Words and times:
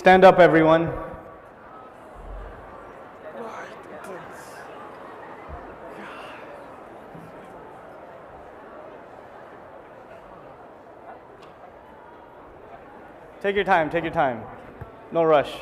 Stand 0.00 0.24
up, 0.24 0.38
everyone. 0.38 0.90
Take 13.42 13.54
your 13.54 13.64
time, 13.64 13.90
take 13.90 14.04
your 14.04 14.10
time. 14.10 14.42
No 15.12 15.22
rush. 15.22 15.52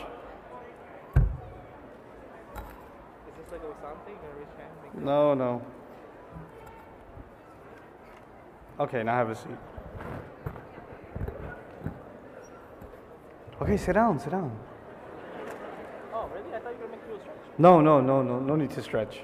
No, 4.94 5.34
no. 5.34 5.62
Okay, 8.78 9.02
now 9.02 9.14
have 9.14 9.30
a 9.30 9.34
seat. 9.34 9.77
Okay, 13.60 13.76
sit 13.76 13.94
down, 13.94 14.20
sit 14.20 14.30
down. 14.30 14.56
Oh, 16.14 16.28
really? 16.32 16.54
I 16.54 16.60
thought 16.60 16.74
you 16.78 16.82
were 16.82 16.86
going 16.86 17.00
to 17.00 17.08
make 17.08 17.18
a 17.18 17.22
stretch. 17.22 17.58
No, 17.58 17.80
no, 17.80 18.00
no, 18.00 18.22
no, 18.22 18.38
no 18.38 18.54
need 18.54 18.70
to 18.70 18.82
stretch. 18.82 19.18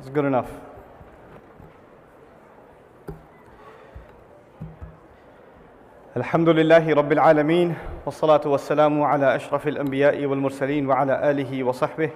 It's 0.00 0.08
good 0.08 0.24
enough. 0.24 0.50
الحمد 6.16 6.48
لله 6.48 6.94
رب 6.94 7.12
العالمين 7.12 7.74
والصلاة 8.06 8.40
والسلام 8.46 9.02
على 9.02 9.36
أشرف 9.36 9.68
الأنبياء 9.68 10.26
والمرسلين 10.26 10.86
وعلى 10.86 11.30
آله 11.30 11.64
وصحبه 11.64 12.10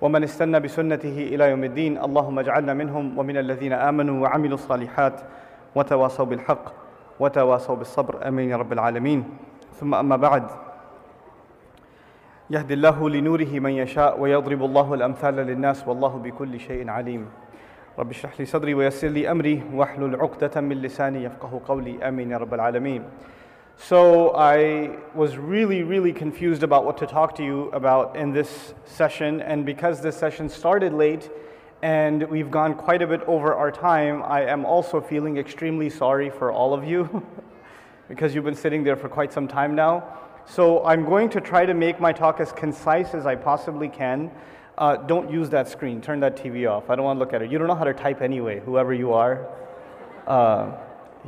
ومن 0.00 0.24
استنى 0.24 0.60
بسنته 0.60 1.28
إلى 1.34 1.50
يوم 1.50 1.64
الدين 1.64 1.98
اللهم 2.04 2.38
اجعلنا 2.38 2.74
منهم 2.74 3.18
ومن 3.18 3.36
الذين 3.36 3.72
آمنوا 3.72 4.22
وعملوا 4.22 4.54
الصالحات 4.54 5.20
وتواصوا 5.74 6.24
بالحق 6.24 6.72
وتواصوا 7.20 7.76
بالصبر 7.76 8.28
آمين 8.28 8.50
يا 8.50 8.56
رب 8.56 8.72
العالمين 8.72 9.24
ثم 9.79 9.95
أما 9.95 10.15
بعد 10.15 10.47
يهدي 12.49 12.73
الله 12.73 13.09
لنوره 13.09 13.59
من 13.59 13.71
يشاء 13.71 14.19
ويضرب 14.19 14.63
الله 14.63 14.93
الأمثال 14.93 15.35
للناس 15.35 15.87
والله 15.87 16.17
بكل 16.17 16.59
شيء 16.59 16.89
عليم 16.89 17.29
رب 17.99 18.09
اشرح 18.09 18.39
لي 18.39 18.45
صدري 18.45 18.73
ويسر 18.73 19.07
لي 19.07 19.31
أمري 19.31 19.63
واحلل 19.73 20.15
عقدة 20.15 20.61
من 20.61 20.81
لساني 20.81 21.23
يفقه 21.23 21.61
قولي 21.67 22.07
آمين 22.07 22.31
يا 22.31 22.37
رب 22.37 22.53
العالمين 22.53 23.03
So 23.77 24.33
I 24.35 24.91
was 25.13 25.37
really, 25.37 25.83
really 25.83 26.13
confused 26.13 26.63
about 26.63 26.85
what 26.85 26.97
to 26.99 27.05
talk 27.05 27.35
to 27.35 27.43
you 27.43 27.69
about 27.71 28.15
in 28.15 28.31
this 28.31 28.73
session. 28.85 29.41
And 29.41 29.65
because 29.65 29.99
this 29.99 30.15
session 30.15 30.47
started 30.47 30.93
late 30.93 31.29
and 31.83 32.23
we've 32.29 32.49
gone 32.49 32.73
quite 32.73 33.01
a 33.01 33.07
bit 33.07 33.21
over 33.27 33.53
our 33.53 33.71
time, 33.71 34.23
I 34.23 34.43
am 34.43 34.65
also 34.65 35.01
feeling 35.01 35.37
extremely 35.37 35.89
sorry 35.89 36.29
for 36.29 36.53
all 36.53 36.73
of 36.73 36.85
you 36.85 37.21
because 38.10 38.34
you've 38.34 38.44
been 38.44 38.56
sitting 38.56 38.82
there 38.82 38.96
for 38.96 39.08
quite 39.08 39.32
some 39.32 39.46
time 39.46 39.76
now. 39.76 40.02
So 40.44 40.84
I'm 40.84 41.04
going 41.04 41.28
to 41.30 41.40
try 41.40 41.64
to 41.64 41.74
make 41.74 42.00
my 42.00 42.12
talk 42.12 42.40
as 42.40 42.50
concise 42.50 43.14
as 43.14 43.24
I 43.24 43.36
possibly 43.36 43.88
can. 43.88 44.32
Uh, 44.76 44.96
don't 44.96 45.30
use 45.30 45.48
that 45.50 45.68
screen. 45.68 46.00
Turn 46.00 46.18
that 46.20 46.36
TV 46.36 46.68
off. 46.68 46.90
I 46.90 46.96
don't 46.96 47.04
want 47.04 47.18
to 47.18 47.20
look 47.20 47.32
at 47.32 47.40
it. 47.40 47.52
You 47.52 47.58
don't 47.58 47.68
know 47.68 47.76
how 47.76 47.84
to 47.84 47.94
type 47.94 48.20
anyway, 48.20 48.58
whoever 48.58 48.92
you 48.92 49.12
are. 49.12 49.48
Uh, 50.26 50.72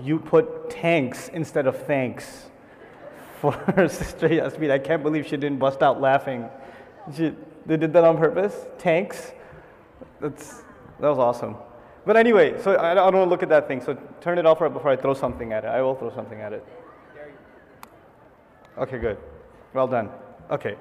you 0.03 0.19
put 0.19 0.71
tanks 0.71 1.29
instead 1.29 1.69
of 1.69 1.87
thanks 1.87 2.47
for 3.41 3.53
Sister 3.89 4.35
Yasmin. 4.35 4.73
I 4.73 4.79
can't 4.81 5.05
believe 5.05 5.25
she 5.29 5.37
didn't 5.37 5.61
bust 5.61 5.85
out 5.85 6.01
laughing. 6.01 6.49
She, 7.17 7.33
they 7.65 7.77
did 7.77 7.93
that 7.93 8.03
on 8.03 8.19
purpose? 8.19 8.57
Tanks? 8.79 9.31
That's, 10.21 10.63
that 10.99 11.09
was 11.09 11.19
awesome. 11.19 11.55
But 12.05 12.17
anyway, 12.17 12.61
so 12.61 12.77
I, 12.79 12.95
don't 12.95 13.15
want 13.15 13.27
to 13.27 13.31
look 13.31 13.43
at 13.43 13.49
that 13.51 13.69
thing. 13.69 13.81
So 13.81 13.97
turn 14.21 14.39
it 14.39 14.47
off 14.47 14.61
right 14.61 14.73
before 14.73 14.91
I 14.91 14.97
throw 14.97 15.15
something 15.15 15.53
at 15.53 15.65
it. 15.65 15.69
I 15.69 15.81
will 15.83 15.95
throw 15.95 16.13
something 16.13 16.41
at 16.41 16.53
it. 16.53 16.67
Okay, 18.77 18.99
good. 18.99 19.19
Well 19.73 19.87
done. 19.87 20.11
Okay. 20.51 20.77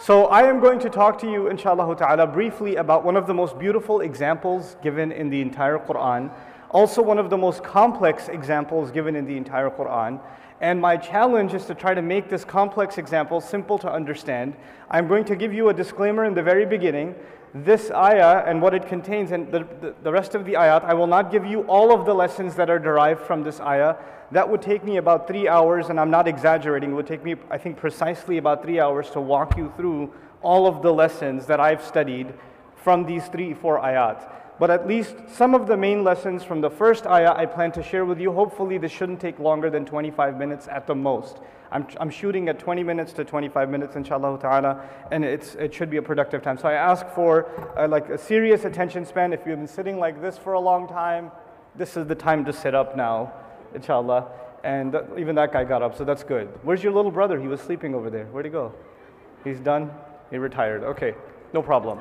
So 0.00 0.26
I 0.26 0.42
am 0.42 0.60
going 0.60 0.78
to 0.80 0.90
talk 0.90 1.18
to 1.20 1.30
you, 1.30 1.48
inshallah 1.48 1.96
ta'ala, 1.96 2.26
briefly 2.26 2.76
about 2.76 3.04
one 3.04 3.16
of 3.16 3.26
the 3.26 3.34
most 3.34 3.58
beautiful 3.58 4.00
examples 4.00 4.76
given 4.82 5.10
in 5.10 5.28
the 5.30 5.40
entire 5.40 5.78
Quran, 5.78 6.30
also 6.70 7.02
one 7.02 7.18
of 7.18 7.30
the 7.30 7.36
most 7.36 7.64
complex 7.64 8.28
examples 8.28 8.90
given 8.90 9.16
in 9.16 9.26
the 9.26 9.36
entire 9.36 9.70
Quran. 9.70 10.20
And 10.60 10.80
my 10.80 10.96
challenge 10.96 11.54
is 11.54 11.66
to 11.66 11.74
try 11.74 11.94
to 11.94 12.02
make 12.02 12.28
this 12.28 12.44
complex 12.44 12.98
example 12.98 13.40
simple 13.40 13.78
to 13.78 13.90
understand. 13.90 14.54
I'm 14.90 15.08
going 15.08 15.24
to 15.24 15.36
give 15.36 15.54
you 15.54 15.68
a 15.68 15.74
disclaimer 15.74 16.24
in 16.24 16.34
the 16.34 16.42
very 16.42 16.66
beginning. 16.66 17.14
This 17.54 17.90
ayah 17.90 18.44
and 18.46 18.60
what 18.60 18.74
it 18.74 18.86
contains, 18.86 19.32
and 19.32 19.50
the, 19.50 19.60
the, 19.80 19.94
the 20.02 20.12
rest 20.12 20.34
of 20.34 20.44
the 20.44 20.52
ayat, 20.52 20.84
I 20.84 20.94
will 20.94 21.06
not 21.06 21.30
give 21.30 21.46
you 21.46 21.62
all 21.62 21.92
of 21.92 22.04
the 22.04 22.14
lessons 22.14 22.54
that 22.56 22.68
are 22.68 22.78
derived 22.78 23.22
from 23.22 23.42
this 23.42 23.58
ayah. 23.60 23.96
That 24.32 24.48
would 24.48 24.60
take 24.60 24.84
me 24.84 24.98
about 24.98 25.26
three 25.26 25.48
hours, 25.48 25.88
and 25.88 25.98
I'm 25.98 26.10
not 26.10 26.28
exaggerating. 26.28 26.90
It 26.90 26.94
would 26.94 27.06
take 27.06 27.24
me, 27.24 27.36
I 27.50 27.56
think, 27.56 27.78
precisely 27.78 28.36
about 28.36 28.62
three 28.62 28.78
hours 28.78 29.08
to 29.10 29.20
walk 29.20 29.56
you 29.56 29.72
through 29.76 30.12
all 30.42 30.66
of 30.66 30.82
the 30.82 30.92
lessons 30.92 31.46
that 31.46 31.58
I've 31.58 31.82
studied 31.82 32.34
from 32.76 33.06
these 33.06 33.26
three, 33.28 33.54
four 33.54 33.80
ayat. 33.80 34.30
But 34.58 34.70
at 34.70 34.88
least 34.88 35.14
some 35.28 35.54
of 35.54 35.66
the 35.68 35.76
main 35.76 36.02
lessons 36.02 36.42
from 36.42 36.60
the 36.60 36.70
first 36.70 37.06
ayah 37.06 37.32
I 37.36 37.46
plan 37.46 37.70
to 37.72 37.82
share 37.82 38.04
with 38.04 38.18
you. 38.18 38.32
Hopefully, 38.32 38.76
this 38.78 38.90
shouldn't 38.90 39.20
take 39.20 39.38
longer 39.38 39.70
than 39.70 39.84
25 39.84 40.36
minutes 40.36 40.66
at 40.68 40.86
the 40.86 40.94
most. 40.94 41.38
I'm, 41.70 41.86
I'm 42.00 42.10
shooting 42.10 42.48
at 42.48 42.58
20 42.58 42.82
minutes 42.82 43.12
to 43.14 43.24
25 43.24 43.68
minutes, 43.68 43.94
inshallah 43.94 44.38
ta'ala, 44.40 44.82
and 45.12 45.24
it's, 45.24 45.54
it 45.56 45.74
should 45.74 45.90
be 45.90 45.98
a 45.98 46.02
productive 46.02 46.42
time. 46.42 46.58
So 46.58 46.68
I 46.68 46.72
ask 46.72 47.06
for 47.10 47.46
uh, 47.78 47.86
like 47.86 48.08
a 48.08 48.18
serious 48.18 48.64
attention 48.64 49.04
span. 49.04 49.32
If 49.32 49.46
you've 49.46 49.58
been 49.58 49.68
sitting 49.68 49.98
like 49.98 50.20
this 50.20 50.38
for 50.38 50.54
a 50.54 50.60
long 50.60 50.88
time, 50.88 51.30
this 51.76 51.96
is 51.96 52.06
the 52.06 52.14
time 52.14 52.44
to 52.46 52.52
sit 52.52 52.74
up 52.74 52.96
now, 52.96 53.32
inshallah. 53.74 54.28
And 54.64 54.92
th- 54.92 55.04
even 55.18 55.36
that 55.36 55.52
guy 55.52 55.64
got 55.64 55.82
up, 55.82 55.96
so 55.96 56.04
that's 56.04 56.24
good. 56.24 56.48
Where's 56.62 56.82
your 56.82 56.92
little 56.92 57.10
brother? 57.10 57.38
He 57.38 57.46
was 57.46 57.60
sleeping 57.60 57.94
over 57.94 58.10
there. 58.10 58.24
Where'd 58.26 58.46
he 58.46 58.50
go? 58.50 58.72
He's 59.44 59.60
done? 59.60 59.90
He 60.30 60.38
retired. 60.38 60.82
Okay, 60.82 61.14
no 61.52 61.62
problem. 61.62 62.00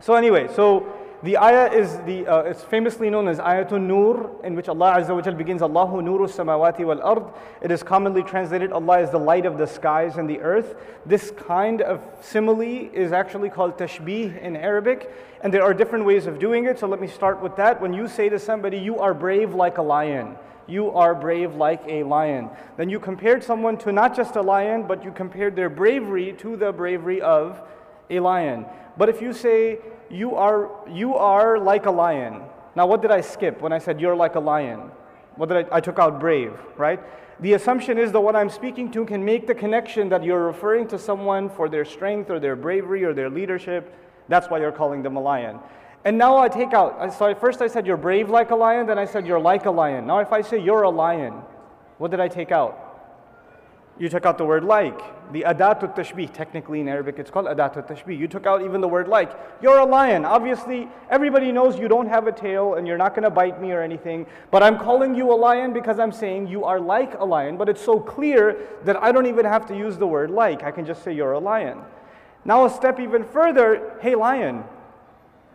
So 0.00 0.14
anyway, 0.14 0.48
so 0.54 0.92
the 1.22 1.38
ayah 1.38 1.70
is 1.72 1.98
the 1.98 2.26
uh, 2.26 2.42
it's 2.42 2.64
famously 2.64 3.08
known 3.08 3.28
as 3.28 3.38
Ayatul 3.38 3.80
Nur, 3.80 4.30
in 4.42 4.56
which 4.56 4.68
Allah 4.68 4.96
Azza 4.98 5.14
wa 5.14 5.20
Jal 5.20 5.34
begins 5.34 5.62
Allahu 5.62 6.02
Nuru 6.02 6.26
Samawati 6.28 6.84
wal 6.84 7.00
Ard. 7.00 7.22
It 7.60 7.70
is 7.70 7.84
commonly 7.84 8.24
translated 8.24 8.72
Allah 8.72 9.00
is 9.00 9.10
the 9.10 9.20
light 9.20 9.46
of 9.46 9.56
the 9.56 9.66
skies 9.66 10.16
and 10.16 10.28
the 10.28 10.40
earth. 10.40 10.74
This 11.06 11.30
kind 11.30 11.80
of 11.80 12.04
simile 12.20 12.90
is 12.92 13.12
actually 13.12 13.50
called 13.50 13.78
tashbih 13.78 14.42
in 14.42 14.56
Arabic, 14.56 15.14
and 15.42 15.54
there 15.54 15.62
are 15.62 15.72
different 15.72 16.04
ways 16.06 16.26
of 16.26 16.40
doing 16.40 16.64
it. 16.64 16.80
So 16.80 16.88
let 16.88 17.00
me 17.00 17.06
start 17.06 17.40
with 17.40 17.54
that. 17.54 17.80
When 17.80 17.92
you 17.92 18.08
say 18.08 18.28
to 18.28 18.40
somebody, 18.40 18.78
"You 18.78 18.98
are 18.98 19.14
brave 19.14 19.54
like 19.54 19.78
a 19.78 19.82
lion," 19.82 20.36
you 20.66 20.90
are 20.90 21.14
brave 21.14 21.54
like 21.54 21.82
a 21.86 22.02
lion. 22.02 22.50
Then 22.76 22.88
you 22.88 22.98
compared 22.98 23.44
someone 23.44 23.76
to 23.78 23.92
not 23.92 24.16
just 24.16 24.34
a 24.34 24.42
lion, 24.42 24.88
but 24.88 25.04
you 25.04 25.12
compared 25.12 25.54
their 25.54 25.70
bravery 25.70 26.32
to 26.38 26.56
the 26.56 26.72
bravery 26.72 27.20
of 27.20 27.62
a 28.10 28.18
lion. 28.18 28.66
But 28.96 29.08
if 29.08 29.22
you 29.22 29.32
say, 29.32 29.78
you 30.12 30.36
are, 30.36 30.70
you 30.90 31.14
are 31.14 31.58
like 31.58 31.86
a 31.86 31.90
lion. 31.90 32.42
Now, 32.76 32.86
what 32.86 33.02
did 33.02 33.10
I 33.10 33.20
skip 33.20 33.60
when 33.60 33.72
I 33.72 33.78
said 33.78 34.00
you're 34.00 34.16
like 34.16 34.34
a 34.34 34.40
lion? 34.40 34.90
What 35.36 35.48
did 35.48 35.66
I, 35.66 35.76
I 35.76 35.80
took 35.80 35.98
out 35.98 36.20
brave, 36.20 36.52
right? 36.76 37.00
The 37.40 37.54
assumption 37.54 37.98
is 37.98 38.12
that 38.12 38.20
what 38.20 38.36
I'm 38.36 38.50
speaking 38.50 38.90
to 38.92 39.04
can 39.04 39.24
make 39.24 39.46
the 39.46 39.54
connection 39.54 40.08
that 40.10 40.22
you're 40.22 40.46
referring 40.46 40.86
to 40.88 40.98
someone 40.98 41.48
for 41.48 41.68
their 41.68 41.84
strength 41.84 42.30
or 42.30 42.38
their 42.38 42.54
bravery 42.54 43.04
or 43.04 43.14
their 43.14 43.30
leadership. 43.30 43.94
That's 44.28 44.48
why 44.48 44.60
you're 44.60 44.72
calling 44.72 45.02
them 45.02 45.16
a 45.16 45.20
lion. 45.20 45.58
And 46.04 46.18
now 46.18 46.36
I 46.36 46.48
take 46.48 46.72
out, 46.72 47.14
so 47.14 47.34
first 47.34 47.62
I 47.62 47.68
said 47.68 47.86
you're 47.86 47.96
brave 47.96 48.28
like 48.28 48.50
a 48.50 48.56
lion, 48.56 48.86
then 48.86 48.98
I 48.98 49.04
said 49.04 49.26
you're 49.26 49.40
like 49.40 49.66
a 49.66 49.70
lion. 49.70 50.06
Now, 50.06 50.18
if 50.18 50.32
I 50.32 50.42
say 50.42 50.60
you're 50.60 50.82
a 50.82 50.90
lion, 50.90 51.32
what 51.98 52.10
did 52.10 52.20
I 52.20 52.28
take 52.28 52.52
out? 52.52 52.81
You 54.02 54.08
took 54.08 54.26
out 54.26 54.36
the 54.36 54.44
word 54.44 54.64
like. 54.64 54.98
The 55.32 55.42
adatut 55.42 55.94
tashbih, 55.94 56.32
technically 56.32 56.80
in 56.80 56.88
Arabic 56.88 57.20
it's 57.20 57.30
called 57.30 57.46
adatut 57.46 57.86
tashbih. 57.86 58.18
You 58.18 58.26
took 58.26 58.46
out 58.46 58.60
even 58.62 58.80
the 58.80 58.88
word 58.88 59.06
like. 59.06 59.30
You're 59.62 59.78
a 59.78 59.86
lion. 59.86 60.24
Obviously, 60.24 60.88
everybody 61.08 61.52
knows 61.52 61.78
you 61.78 61.86
don't 61.86 62.08
have 62.08 62.26
a 62.26 62.32
tail 62.32 62.74
and 62.74 62.84
you're 62.84 62.98
not 62.98 63.14
going 63.14 63.22
to 63.22 63.30
bite 63.30 63.62
me 63.62 63.70
or 63.70 63.80
anything. 63.80 64.26
But 64.50 64.64
I'm 64.64 64.76
calling 64.76 65.14
you 65.14 65.32
a 65.32 65.38
lion 65.38 65.72
because 65.72 66.00
I'm 66.00 66.10
saying 66.10 66.48
you 66.48 66.64
are 66.64 66.80
like 66.80 67.14
a 67.20 67.24
lion. 67.24 67.56
But 67.56 67.68
it's 67.68 67.80
so 67.80 68.00
clear 68.00 68.56
that 68.82 69.00
I 69.00 69.12
don't 69.12 69.26
even 69.26 69.44
have 69.44 69.66
to 69.66 69.76
use 69.76 69.96
the 69.96 70.08
word 70.08 70.32
like. 70.32 70.64
I 70.64 70.72
can 70.72 70.84
just 70.84 71.04
say 71.04 71.14
you're 71.14 71.34
a 71.34 71.38
lion. 71.38 71.78
Now, 72.44 72.64
a 72.64 72.70
step 72.70 72.98
even 72.98 73.22
further 73.22 74.00
hey, 74.02 74.16
lion. 74.16 74.64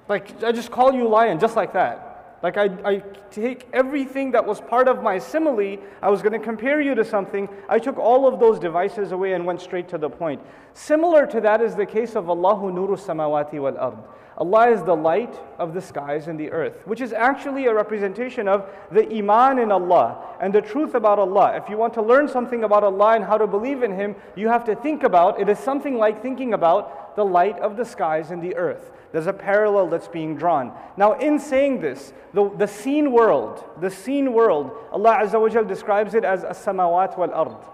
Like, 0.07 0.41
I 0.41 0.53
just 0.53 0.71
call 0.71 0.93
you 0.93 1.09
lion 1.09 1.37
just 1.37 1.57
like 1.57 1.73
that. 1.73 2.06
Like 2.43 2.57
I, 2.57 2.65
I 2.85 3.03
take 3.31 3.67
everything 3.73 4.31
that 4.31 4.45
was 4.45 4.61
part 4.61 4.87
of 4.87 5.01
my 5.01 5.17
simile, 5.17 5.77
I 6.01 6.09
was 6.09 6.21
going 6.21 6.33
to 6.33 6.39
compare 6.39 6.81
you 6.81 6.93
to 6.95 7.03
something. 7.03 7.49
I 7.67 7.79
took 7.79 7.97
all 7.97 8.27
of 8.27 8.39
those 8.39 8.59
devices 8.59 9.11
away 9.11 9.33
and 9.33 9.45
went 9.45 9.61
straight 9.61 9.89
to 9.89 9.97
the 9.97 10.09
point. 10.09 10.41
Similar 10.77 11.25
to 11.27 11.41
that 11.41 11.59
is 11.59 11.75
the 11.75 11.87
case 11.87 12.15
of 12.15 12.29
Allahu 12.29 12.71
Nuru 12.71 12.97
Samawati 12.99 13.59
wal 13.59 13.75
Ard. 13.79 13.97
Allah 14.37 14.69
is 14.69 14.83
the 14.83 14.95
light 14.95 15.35
of 15.57 15.73
the 15.73 15.81
skies 15.81 16.27
and 16.27 16.39
the 16.39 16.51
earth, 16.51 16.85
which 16.85 17.01
is 17.01 17.13
actually 17.13 17.65
a 17.65 17.73
representation 17.73 18.47
of 18.47 18.69
the 18.91 19.11
Iman 19.11 19.57
in 19.57 19.71
Allah 19.71 20.23
and 20.39 20.53
the 20.53 20.61
truth 20.61 20.93
about 20.93 21.17
Allah. 21.17 21.57
If 21.57 21.67
you 21.67 21.77
want 21.77 21.95
to 21.95 22.03
learn 22.03 22.27
something 22.27 22.63
about 22.63 22.83
Allah 22.83 23.15
and 23.15 23.23
how 23.23 23.39
to 23.39 23.47
believe 23.47 23.81
in 23.81 23.91
Him, 23.91 24.15
you 24.35 24.49
have 24.49 24.63
to 24.65 24.75
think 24.75 25.01
about 25.01 25.41
it 25.41 25.49
is 25.49 25.57
something 25.57 25.97
like 25.97 26.21
thinking 26.21 26.53
about 26.53 27.15
the 27.15 27.25
light 27.25 27.57
of 27.57 27.75
the 27.75 27.83
skies 27.83 28.29
and 28.29 28.39
the 28.39 28.55
earth. 28.55 28.91
There's 29.11 29.25
a 29.25 29.33
parallel 29.33 29.87
that's 29.87 30.07
being 30.07 30.35
drawn. 30.35 30.71
Now, 30.95 31.13
in 31.13 31.39
saying 31.39 31.81
this, 31.81 32.13
the, 32.35 32.51
the 32.55 32.67
seen 32.67 33.11
world, 33.11 33.63
the 33.81 33.89
seen 33.89 34.31
world, 34.31 34.69
Allah 34.91 35.21
Azza 35.23 35.41
wa 35.41 35.63
describes 35.63 36.13
it 36.13 36.23
as 36.23 36.43
a 36.43 36.53
samawat 36.53 37.17
wal 37.17 37.33
ard, 37.33 37.65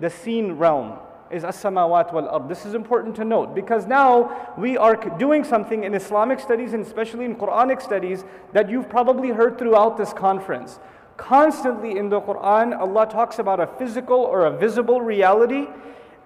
the 0.00 0.08
seen 0.08 0.52
realm. 0.52 0.98
Is 1.30 1.44
as-samawat 1.44 2.12
wal 2.12 2.28
ard. 2.28 2.48
This 2.48 2.66
is 2.66 2.74
important 2.74 3.16
to 3.16 3.24
note 3.24 3.54
because 3.54 3.86
now 3.86 4.52
we 4.58 4.76
are 4.76 4.96
doing 5.18 5.44
something 5.44 5.84
in 5.84 5.94
Islamic 5.94 6.40
studies 6.40 6.72
and 6.72 6.84
especially 6.84 7.24
in 7.24 7.36
Quranic 7.36 7.80
studies 7.80 8.24
that 8.52 8.68
you've 8.68 8.88
probably 8.88 9.30
heard 9.30 9.58
throughout 9.58 9.96
this 9.96 10.12
conference. 10.12 10.80
Constantly 11.16 11.98
in 11.98 12.08
the 12.08 12.20
Quran, 12.20 12.78
Allah 12.78 13.06
talks 13.08 13.38
about 13.38 13.60
a 13.60 13.66
physical 13.66 14.18
or 14.18 14.46
a 14.46 14.56
visible 14.56 15.00
reality 15.00 15.66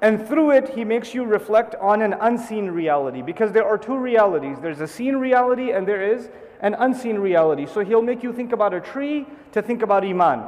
and 0.04 0.28
through 0.28 0.50
it, 0.50 0.68
he 0.68 0.84
makes 0.84 1.14
you 1.14 1.24
reflect 1.24 1.74
on 1.76 2.02
an 2.02 2.14
unseen 2.20 2.66
reality 2.66 3.22
because 3.22 3.52
there 3.52 3.64
are 3.64 3.78
two 3.78 3.96
realities 3.96 4.58
there's 4.60 4.80
a 4.80 4.86
seen 4.88 5.16
reality 5.16 5.72
and 5.72 5.88
there 5.88 6.02
is 6.02 6.28
an 6.60 6.74
unseen 6.74 7.18
reality. 7.18 7.66
So 7.66 7.80
he'll 7.80 8.02
make 8.02 8.22
you 8.22 8.32
think 8.32 8.52
about 8.52 8.74
a 8.74 8.80
tree 8.80 9.26
to 9.52 9.62
think 9.62 9.80
about 9.80 10.04
Iman. 10.04 10.42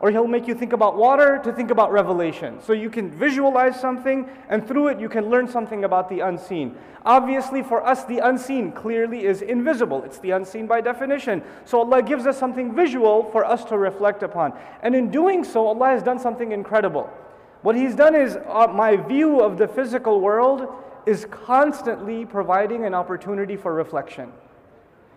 Or 0.00 0.10
he'll 0.10 0.26
make 0.26 0.48
you 0.48 0.54
think 0.54 0.72
about 0.72 0.96
water 0.96 1.38
to 1.44 1.52
think 1.52 1.70
about 1.70 1.92
revelation. 1.92 2.58
So 2.62 2.72
you 2.72 2.88
can 2.88 3.10
visualize 3.10 3.78
something 3.78 4.26
and 4.48 4.66
through 4.66 4.88
it 4.88 4.98
you 4.98 5.10
can 5.10 5.28
learn 5.28 5.46
something 5.46 5.84
about 5.84 6.08
the 6.08 6.20
unseen. 6.20 6.74
Obviously, 7.04 7.62
for 7.62 7.86
us, 7.86 8.04
the 8.04 8.18
unseen 8.18 8.72
clearly 8.72 9.26
is 9.26 9.42
invisible. 9.42 10.02
It's 10.02 10.18
the 10.18 10.30
unseen 10.30 10.66
by 10.66 10.80
definition. 10.80 11.42
So 11.66 11.80
Allah 11.80 12.02
gives 12.02 12.26
us 12.26 12.38
something 12.38 12.74
visual 12.74 13.30
for 13.30 13.44
us 13.44 13.64
to 13.66 13.76
reflect 13.76 14.22
upon. 14.22 14.54
And 14.82 14.94
in 14.94 15.10
doing 15.10 15.44
so, 15.44 15.66
Allah 15.66 15.88
has 15.88 16.02
done 16.02 16.18
something 16.18 16.52
incredible. 16.52 17.10
What 17.62 17.76
he's 17.76 17.94
done 17.94 18.14
is 18.14 18.36
uh, 18.48 18.68
my 18.68 18.96
view 18.96 19.40
of 19.40 19.58
the 19.58 19.68
physical 19.68 20.20
world 20.20 20.66
is 21.04 21.26
constantly 21.30 22.24
providing 22.24 22.86
an 22.86 22.94
opportunity 22.94 23.56
for 23.56 23.74
reflection. 23.74 24.32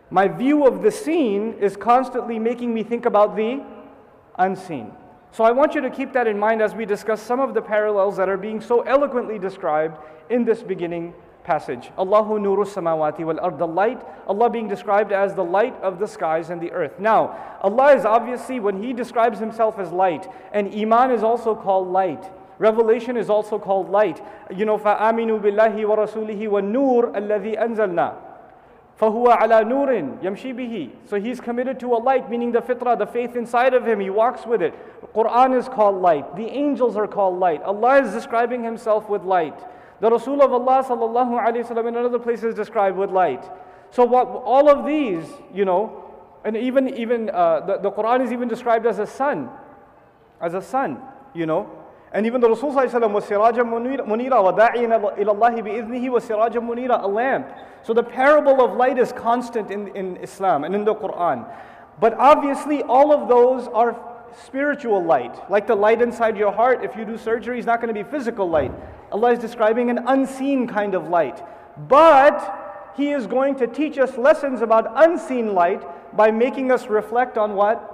My 0.09 0.27
view 0.27 0.65
of 0.65 0.81
the 0.81 0.91
scene 0.91 1.53
is 1.59 1.75
constantly 1.77 2.38
making 2.38 2.74
me 2.74 2.83
think 2.83 3.06
about 3.06 3.36
the 3.36 3.63
unseen. 4.38 4.93
So 5.31 5.44
I 5.44 5.50
want 5.50 5.75
you 5.75 5.81
to 5.82 5.90
keep 5.90 6.12
that 6.14 6.26
in 6.26 6.38
mind 6.38 6.62
as 6.62 6.75
we 6.75 6.87
discuss 6.87 7.20
some 7.23 7.40
of 7.40 7.55
the 7.55 7.62
parallels 7.62 8.17
that 8.17 8.29
are 8.29 8.37
being 8.37 8.61
so 8.61 8.81
eloquently 8.81 9.38
described 9.38 9.99
in 10.31 10.44
this 10.44 10.62
beginning 10.62 11.14
passage. 11.44 11.90
Allahu 11.99 12.38
nuru 12.38 12.64
samawati 12.67 13.25
wal 13.25 13.40
ard, 13.40 13.58
the 13.58 13.67
light, 13.67 14.00
Allah 14.26 14.50
being 14.50 14.69
described 14.69 15.12
as 15.12 15.35
the 15.35 15.44
light 15.44 15.75
of 15.81 15.99
the 15.99 16.06
skies 16.06 16.50
and 16.50 16.61
the 16.61 16.73
earth. 16.73 16.99
Now, 16.99 17.58
Allah 17.62 17.94
is 17.96 18.05
obviously, 18.05 18.61
when 18.61 18.82
He 18.82 18.93
describes 18.93 19.38
Himself 19.38 19.79
as 19.79 19.90
light, 19.90 20.29
and 20.52 20.75
Iman 20.75 21.11
is 21.11 21.23
also 21.23 21.55
called 21.55 21.88
light. 21.88 22.31
Revelation 22.58 23.17
is 23.17 23.31
also 23.31 23.58
called 23.58 23.88
light. 23.88 24.20
You 24.55 24.64
know, 24.64 24.79
فَآمِنُوا 24.79 25.40
بِاللَّهِ 25.40 25.76
وَرَسُولِهِ 25.76 26.49
وَالنُّورِ 26.49 27.17
الَّذِي 27.17 27.58
أَنزَلْنَا 27.58 28.14
فَهُوَ 29.00 29.26
عَلَى 29.26 29.62
نُورٍ 29.62 30.23
يَمْشِي 30.23 30.55
بِهِ 30.55 30.90
So 31.06 31.20
he's 31.20 31.40
committed 31.40 31.79
to 31.81 31.94
a 31.94 31.99
light, 31.99 32.29
meaning 32.29 32.50
the 32.50 32.61
fitrah, 32.61 32.99
the 32.99 33.06
faith 33.06 33.37
inside 33.37 33.73
of 33.73 33.87
him. 33.87 34.00
He 34.00 34.11
walks 34.11 34.44
with 34.44 34.61
it. 34.61 34.75
Quran 35.14 35.56
is 35.56 35.69
called 35.69 36.02
light. 36.02 36.35
The 36.35 36.46
angels 36.46 36.96
are 36.96 37.06
called 37.06 37.38
light. 37.38 37.62
Allah 37.62 38.02
is 38.02 38.12
describing 38.12 38.64
himself 38.64 39.08
with 39.08 39.23
light. 39.23 39.55
The 40.00 40.11
Rasul 40.11 40.43
of 40.43 40.52
Allah 40.52 40.85
sallallahu 40.85 41.40
alayhi 41.40 41.64
wasallam 41.64 41.88
in 41.88 41.96
another 41.96 42.19
place 42.19 42.43
is 42.43 42.55
described 42.56 42.96
with 42.96 43.11
light. 43.11 43.44
So 43.90 44.05
what, 44.05 44.26
all 44.26 44.69
of 44.69 44.85
these, 44.85 45.25
you 45.55 45.64
know, 45.64 46.05
and 46.44 46.56
even 46.56 46.88
even 46.96 47.31
uh, 47.31 47.61
the, 47.61 47.79
the 47.79 47.90
Quran 47.90 48.25
is 48.25 48.32
even 48.32 48.49
described 48.49 48.87
as 48.87 48.99
a 48.99 49.06
sun, 49.06 49.49
as 50.40 50.55
a 50.55 50.62
sun, 50.62 51.00
you 51.35 51.46
know. 51.46 51.70
And 52.13 52.27
even 52.27 52.42
the 52.42 52.50
Rasul 52.50 52.71
was 52.71 52.92
sirajan 52.92 53.68
munira 53.68 54.44
wa 54.44 54.51
da'ina 54.54 55.19
ila 55.19 55.31
Allah 55.31 55.62
bi'idhnihi 55.63 56.12
wa 56.12 56.19
sirajan 56.19 56.62
munira, 56.62 57.04
a 57.04 57.07
lamp. 57.07 57.51
So 57.81 57.94
the 57.94 58.04
parable 58.04 58.63
of 58.63 58.77
light 58.77 59.00
is 59.00 59.12
constant 59.12 59.71
in, 59.71 59.88
in 59.95 60.18
Islam 60.18 60.63
and 60.63 60.75
in 60.75 60.86
the 60.86 60.94
Quran. 60.94 61.51
But 62.00 62.13
obviously 62.19 62.83
all 62.83 63.12
of 63.12 63.27
those 63.27 63.68
are 63.68 64.00
spiritual 64.45 65.04
light, 65.04 65.50
like 65.50 65.65
the 65.65 65.75
light 65.75 66.01
inside 66.04 66.38
your 66.38 66.51
heart. 66.51 66.83
If 66.83 66.95
you 66.95 67.04
do 67.04 67.18
surgery, 67.18 67.57
it's 67.57 67.65
not 67.65 67.81
going 67.81 67.94
to 67.94 68.04
be 68.04 68.07
physical 68.07 68.48
light. 68.48 68.71
Allah 69.12 69.33
is 69.33 69.39
describing 69.39 69.89
an 69.89 70.00
unseen 70.07 70.68
kind 70.68 70.94
of 70.94 71.10
light. 71.10 71.44
But 71.88 72.94
He 72.95 73.10
is 73.10 73.25
going 73.25 73.56
to 73.56 73.68
teach 73.68 73.98
us 73.98 74.18
lessons 74.18 74.62
about 74.62 74.92
unseen 74.95 75.56
light 75.56 75.81
by 76.15 76.30
making 76.30 76.71
us 76.71 76.88
reflect 76.88 77.39
on 77.39 77.56
what? 77.56 77.89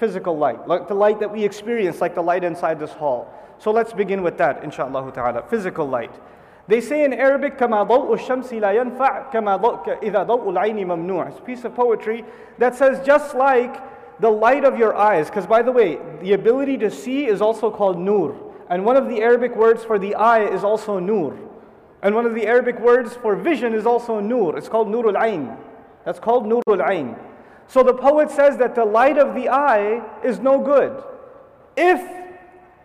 Physical 0.00 0.36
light, 0.36 0.68
like 0.68 0.88
the 0.88 0.94
light 0.94 1.20
that 1.20 1.32
we 1.32 1.44
experience, 1.44 2.00
like 2.00 2.14
the 2.14 2.22
light 2.22 2.44
inside 2.44 2.78
this 2.78 2.92
hall. 2.92 3.32
So 3.58 3.70
let's 3.70 3.92
begin 3.92 4.22
with 4.22 4.36
that, 4.36 4.62
inshallah 4.62 5.10
ta'ala. 5.12 5.44
Physical 5.48 5.88
light. 5.88 6.14
They 6.68 6.80
say 6.80 7.04
in 7.04 7.14
Arabic, 7.14 7.56
كما 7.58 7.88
ضوء 7.88 8.12
الشمس 8.18 8.52
لا 8.60 8.72
ينفع 8.72 9.30
كما 9.32 9.56
ضوء 9.56 10.02
إذا 10.02 10.26
ضوء 10.26 10.50
العين 10.50 10.86
ممنوع. 10.86 11.28
It's 11.28 11.38
a 11.38 11.42
piece 11.42 11.64
of 11.64 11.74
poetry 11.74 12.24
that 12.58 12.74
says 12.74 13.04
just 13.06 13.34
like 13.34 13.80
the 14.20 14.28
light 14.28 14.64
of 14.64 14.78
your 14.78 14.94
eyes, 14.96 15.28
because 15.28 15.46
by 15.46 15.62
the 15.62 15.72
way, 15.72 15.98
the 16.20 16.32
ability 16.32 16.76
to 16.78 16.90
see 16.90 17.26
is 17.26 17.40
also 17.40 17.70
called 17.70 17.98
nur. 17.98 18.34
And 18.68 18.84
one 18.84 18.96
of 18.96 19.08
the 19.08 19.22
Arabic 19.22 19.54
words 19.54 19.84
for 19.84 19.98
the 19.98 20.14
eye 20.16 20.44
is 20.44 20.64
also 20.64 20.98
nur. 20.98 21.38
And 22.02 22.14
one 22.14 22.26
of 22.26 22.34
the 22.34 22.46
Arabic 22.46 22.78
words 22.80 23.14
for 23.14 23.36
vision 23.36 23.74
is 23.74 23.86
also 23.86 24.20
nur. 24.20 24.56
It's 24.58 24.68
called 24.68 24.88
nurul 24.88 25.16
ayn. 25.16 25.56
That's 26.04 26.18
called 26.18 26.44
nurul 26.44 26.84
ayn. 26.84 27.16
So 27.71 27.83
the 27.83 27.93
poet 27.93 28.29
says 28.29 28.57
that 28.57 28.75
the 28.75 28.83
light 28.83 29.17
of 29.17 29.33
the 29.33 29.47
eye 29.47 30.03
is 30.25 30.41
no 30.41 30.59
good. 30.59 31.01
If, 31.77 32.01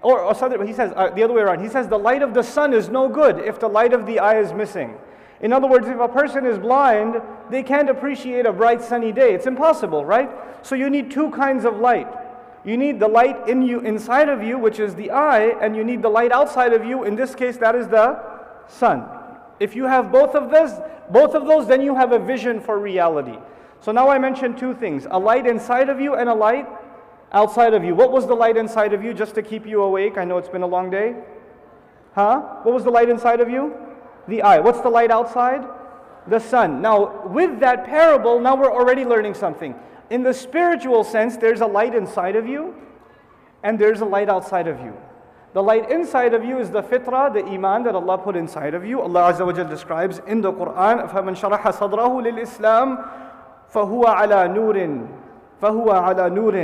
or, 0.00 0.20
or 0.20 0.64
he 0.64 0.72
says 0.72 0.92
uh, 0.94 1.10
the 1.10 1.24
other 1.24 1.34
way 1.34 1.42
around, 1.42 1.60
he 1.60 1.68
says 1.68 1.88
the 1.88 1.98
light 1.98 2.22
of 2.22 2.34
the 2.34 2.44
sun 2.44 2.72
is 2.72 2.88
no 2.88 3.08
good 3.08 3.40
if 3.40 3.58
the 3.58 3.66
light 3.66 3.92
of 3.92 4.06
the 4.06 4.20
eye 4.20 4.38
is 4.38 4.52
missing. 4.52 4.96
In 5.40 5.52
other 5.52 5.66
words, 5.66 5.88
if 5.88 5.98
a 5.98 6.06
person 6.06 6.46
is 6.46 6.56
blind, 6.56 7.20
they 7.50 7.64
can't 7.64 7.90
appreciate 7.90 8.46
a 8.46 8.52
bright 8.52 8.80
sunny 8.80 9.10
day. 9.10 9.34
It's 9.34 9.48
impossible, 9.48 10.04
right? 10.04 10.30
So 10.62 10.76
you 10.76 10.88
need 10.88 11.10
two 11.10 11.32
kinds 11.32 11.64
of 11.64 11.78
light. 11.78 12.06
You 12.64 12.76
need 12.76 13.00
the 13.00 13.08
light 13.08 13.48
in 13.48 13.62
you 13.62 13.80
inside 13.80 14.28
of 14.28 14.40
you, 14.40 14.56
which 14.56 14.78
is 14.78 14.94
the 14.94 15.10
eye, 15.10 15.48
and 15.60 15.74
you 15.74 15.82
need 15.82 16.00
the 16.00 16.10
light 16.10 16.30
outside 16.30 16.72
of 16.72 16.84
you. 16.84 17.02
In 17.02 17.16
this 17.16 17.34
case, 17.34 17.56
that 17.56 17.74
is 17.74 17.88
the 17.88 18.22
sun. 18.68 19.04
If 19.58 19.74
you 19.74 19.86
have 19.86 20.12
both 20.12 20.36
of 20.36 20.48
this, 20.52 20.78
both 21.10 21.34
of 21.34 21.44
those, 21.44 21.66
then 21.66 21.82
you 21.82 21.96
have 21.96 22.12
a 22.12 22.20
vision 22.20 22.60
for 22.60 22.78
reality. 22.78 23.36
So 23.85 23.91
now 23.91 24.09
I 24.09 24.17
mentioned 24.17 24.57
two 24.57 24.73
things: 24.73 25.07
a 25.09 25.19
light 25.19 25.47
inside 25.47 25.89
of 25.89 25.99
you 25.99 26.15
and 26.15 26.29
a 26.29 26.33
light 26.33 26.67
outside 27.31 27.73
of 27.73 27.83
you. 27.83 27.95
What 27.95 28.11
was 28.11 28.27
the 28.27 28.35
light 28.35 28.57
inside 28.57 28.93
of 28.93 29.03
you 29.03 29.13
just 29.13 29.35
to 29.35 29.41
keep 29.41 29.65
you 29.65 29.81
awake? 29.83 30.17
I 30.17 30.25
know 30.25 30.37
it's 30.37 30.49
been 30.49 30.63
a 30.63 30.67
long 30.67 30.89
day. 30.89 31.15
Huh? 32.13 32.41
What 32.63 32.73
was 32.73 32.83
the 32.83 32.91
light 32.91 33.09
inside 33.09 33.39
of 33.39 33.49
you? 33.49 33.73
the 34.27 34.41
eye. 34.41 34.59
What's 34.59 34.81
the 34.81 34.89
light 34.89 35.11
outside? 35.11 35.65
The 36.27 36.39
sun. 36.39 36.81
Now, 36.81 37.27
with 37.27 37.59
that 37.59 37.85
parable, 37.85 38.39
now 38.39 38.55
we're 38.55 38.71
already 38.71 39.05
learning 39.05 39.33
something. 39.33 39.75
In 40.09 40.23
the 40.23 40.33
spiritual 40.33 41.03
sense, 41.03 41.37
there's 41.37 41.61
a 41.61 41.65
light 41.65 41.95
inside 41.95 42.35
of 42.35 42.47
you, 42.47 42.75
and 43.63 43.79
there's 43.79 44.01
a 44.01 44.05
light 44.05 44.29
outside 44.29 44.67
of 44.67 44.79
you. 44.79 44.95
The 45.53 45.63
light 45.63 45.89
inside 45.91 46.33
of 46.33 46.45
you 46.45 46.59
is 46.59 46.69
the 46.69 46.81
fitrah, 46.81 47.33
the 47.33 47.43
iman 47.45 47.83
that 47.83 47.95
Allah 47.95 48.17
put 48.17 48.35
inside 48.35 48.73
of 48.73 48.85
you. 48.85 49.01
Allah 49.01 49.33
Azza 49.33 49.45
wa 49.45 49.51
Jal 49.51 49.67
describes 49.67 50.21
in 50.27 50.41
the 50.41 50.51
Quran, 50.51 51.09
فَمَنْ 51.09 51.35
شَرَحَ 51.37 51.61
صَدْرَهُ 51.61 52.23
لِلْإِسْلَامِ 52.25 53.24
فَهُوَ 53.73 54.03
عَلَى 54.03 54.53
نُورٍ 54.53 55.07
فَهُوَ 55.61 55.87
عَلَى 55.87 56.29
نُورٍ 56.33 56.55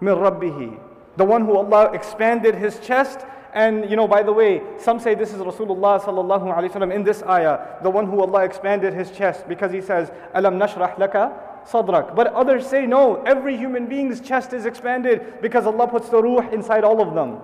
مِنْ 0.00 0.14
رَبِّهِ 0.14 0.78
The 1.16 1.24
one 1.24 1.44
who 1.44 1.56
Allah 1.56 1.90
expanded 1.92 2.54
his 2.54 2.78
chest 2.80 3.20
and 3.54 3.88
you 3.88 3.96
know, 3.96 4.06
by 4.06 4.22
the 4.22 4.32
way, 4.32 4.62
some 4.78 5.00
say 5.00 5.14
this 5.14 5.32
is 5.32 5.40
Rasulullah 5.40 6.00
sallallahu 6.00 6.54
alaihi 6.54 6.70
wasallam 6.70 6.94
in 6.94 7.02
this 7.02 7.22
ayah, 7.22 7.82
the 7.82 7.90
one 7.90 8.06
who 8.06 8.20
Allah 8.20 8.44
expanded 8.44 8.92
his 8.92 9.10
chest 9.10 9.48
because 9.48 9.72
he 9.72 9.80
says, 9.80 10.12
"Alam 10.34 10.58
nashrah 10.58 10.94
laka 10.96 11.32
sadrak." 11.64 12.14
But 12.14 12.32
others 12.34 12.66
say 12.66 12.86
no, 12.86 13.22
every 13.22 13.56
human 13.56 13.86
being's 13.86 14.20
chest 14.20 14.52
is 14.52 14.66
expanded 14.66 15.40
because 15.40 15.66
Allah 15.66 15.88
puts 15.88 16.10
the 16.10 16.22
ruh 16.22 16.46
inside 16.52 16.84
all 16.84 17.00
of 17.00 17.14
them. 17.14 17.40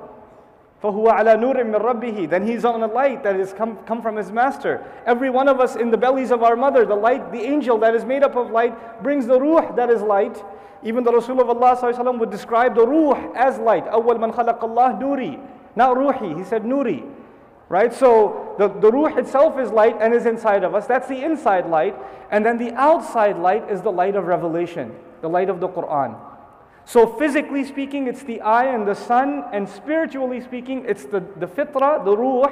فَهُوَ 0.82 1.08
عَلَى 1.08 1.36
نُورٍ 1.40 1.56
مِّن 1.64 1.80
رَبِّهِ 1.80 2.28
Then 2.28 2.46
he's 2.46 2.64
on 2.64 2.82
a 2.82 2.86
light 2.86 3.22
that 3.22 3.36
has 3.36 3.54
come, 3.54 3.78
come 3.86 4.02
from 4.02 4.16
his 4.16 4.30
master. 4.30 4.84
Every 5.06 5.30
one 5.30 5.48
of 5.48 5.58
us 5.58 5.76
in 5.76 5.90
the 5.90 5.96
bellies 5.96 6.30
of 6.30 6.42
our 6.42 6.56
mother, 6.56 6.84
the 6.84 6.94
light, 6.94 7.32
the 7.32 7.40
angel 7.40 7.78
that 7.78 7.94
is 7.94 8.04
made 8.04 8.22
up 8.22 8.36
of 8.36 8.50
light, 8.50 9.02
brings 9.02 9.26
the 9.26 9.40
ruh 9.40 9.74
that 9.76 9.88
is 9.88 10.02
light. 10.02 10.44
Even 10.82 11.02
the 11.02 11.12
Rasul 11.12 11.40
of 11.40 11.48
Allah 11.48 12.18
would 12.18 12.30
describe 12.30 12.74
the 12.74 12.86
ruh 12.86 13.32
as 13.34 13.58
light. 13.58 13.86
أَوَّل 13.86 14.18
مَنْ 14.18 14.34
خَلَقَ 14.34 14.60
اللَّهِ 14.60 15.00
نُورِي 15.00 15.40
not 15.76 15.96
ruhi, 15.96 16.36
he 16.36 16.44
said 16.44 16.62
nuri. 16.62 17.04
Right? 17.68 17.92
So 17.92 18.54
the, 18.58 18.68
the 18.68 18.90
ruh 18.90 19.16
itself 19.16 19.58
is 19.58 19.70
light 19.70 19.96
and 20.00 20.14
is 20.14 20.26
inside 20.26 20.64
of 20.64 20.74
us. 20.74 20.86
That's 20.86 21.08
the 21.08 21.24
inside 21.24 21.66
light. 21.68 21.96
And 22.30 22.44
then 22.44 22.58
the 22.58 22.72
outside 22.74 23.38
light 23.38 23.68
is 23.70 23.80
the 23.82 23.90
light 23.90 24.16
of 24.16 24.26
revelation, 24.26 24.94
the 25.22 25.28
light 25.28 25.48
of 25.48 25.60
the 25.60 25.68
Quran. 25.68 26.16
So 26.89 27.05
physically 27.05 27.63
speaking, 27.65 28.07
it's 28.07 28.23
the 28.23 28.41
eye 28.41 28.73
and 28.73 28.87
the 28.87 28.95
sun, 28.95 29.43
and 29.53 29.69
spiritually 29.69 30.41
speaking, 30.41 30.85
it's 30.87 31.05
the, 31.05 31.19
the 31.37 31.45
fitrah, 31.45 32.03
the 32.03 32.17
ruh, 32.17 32.49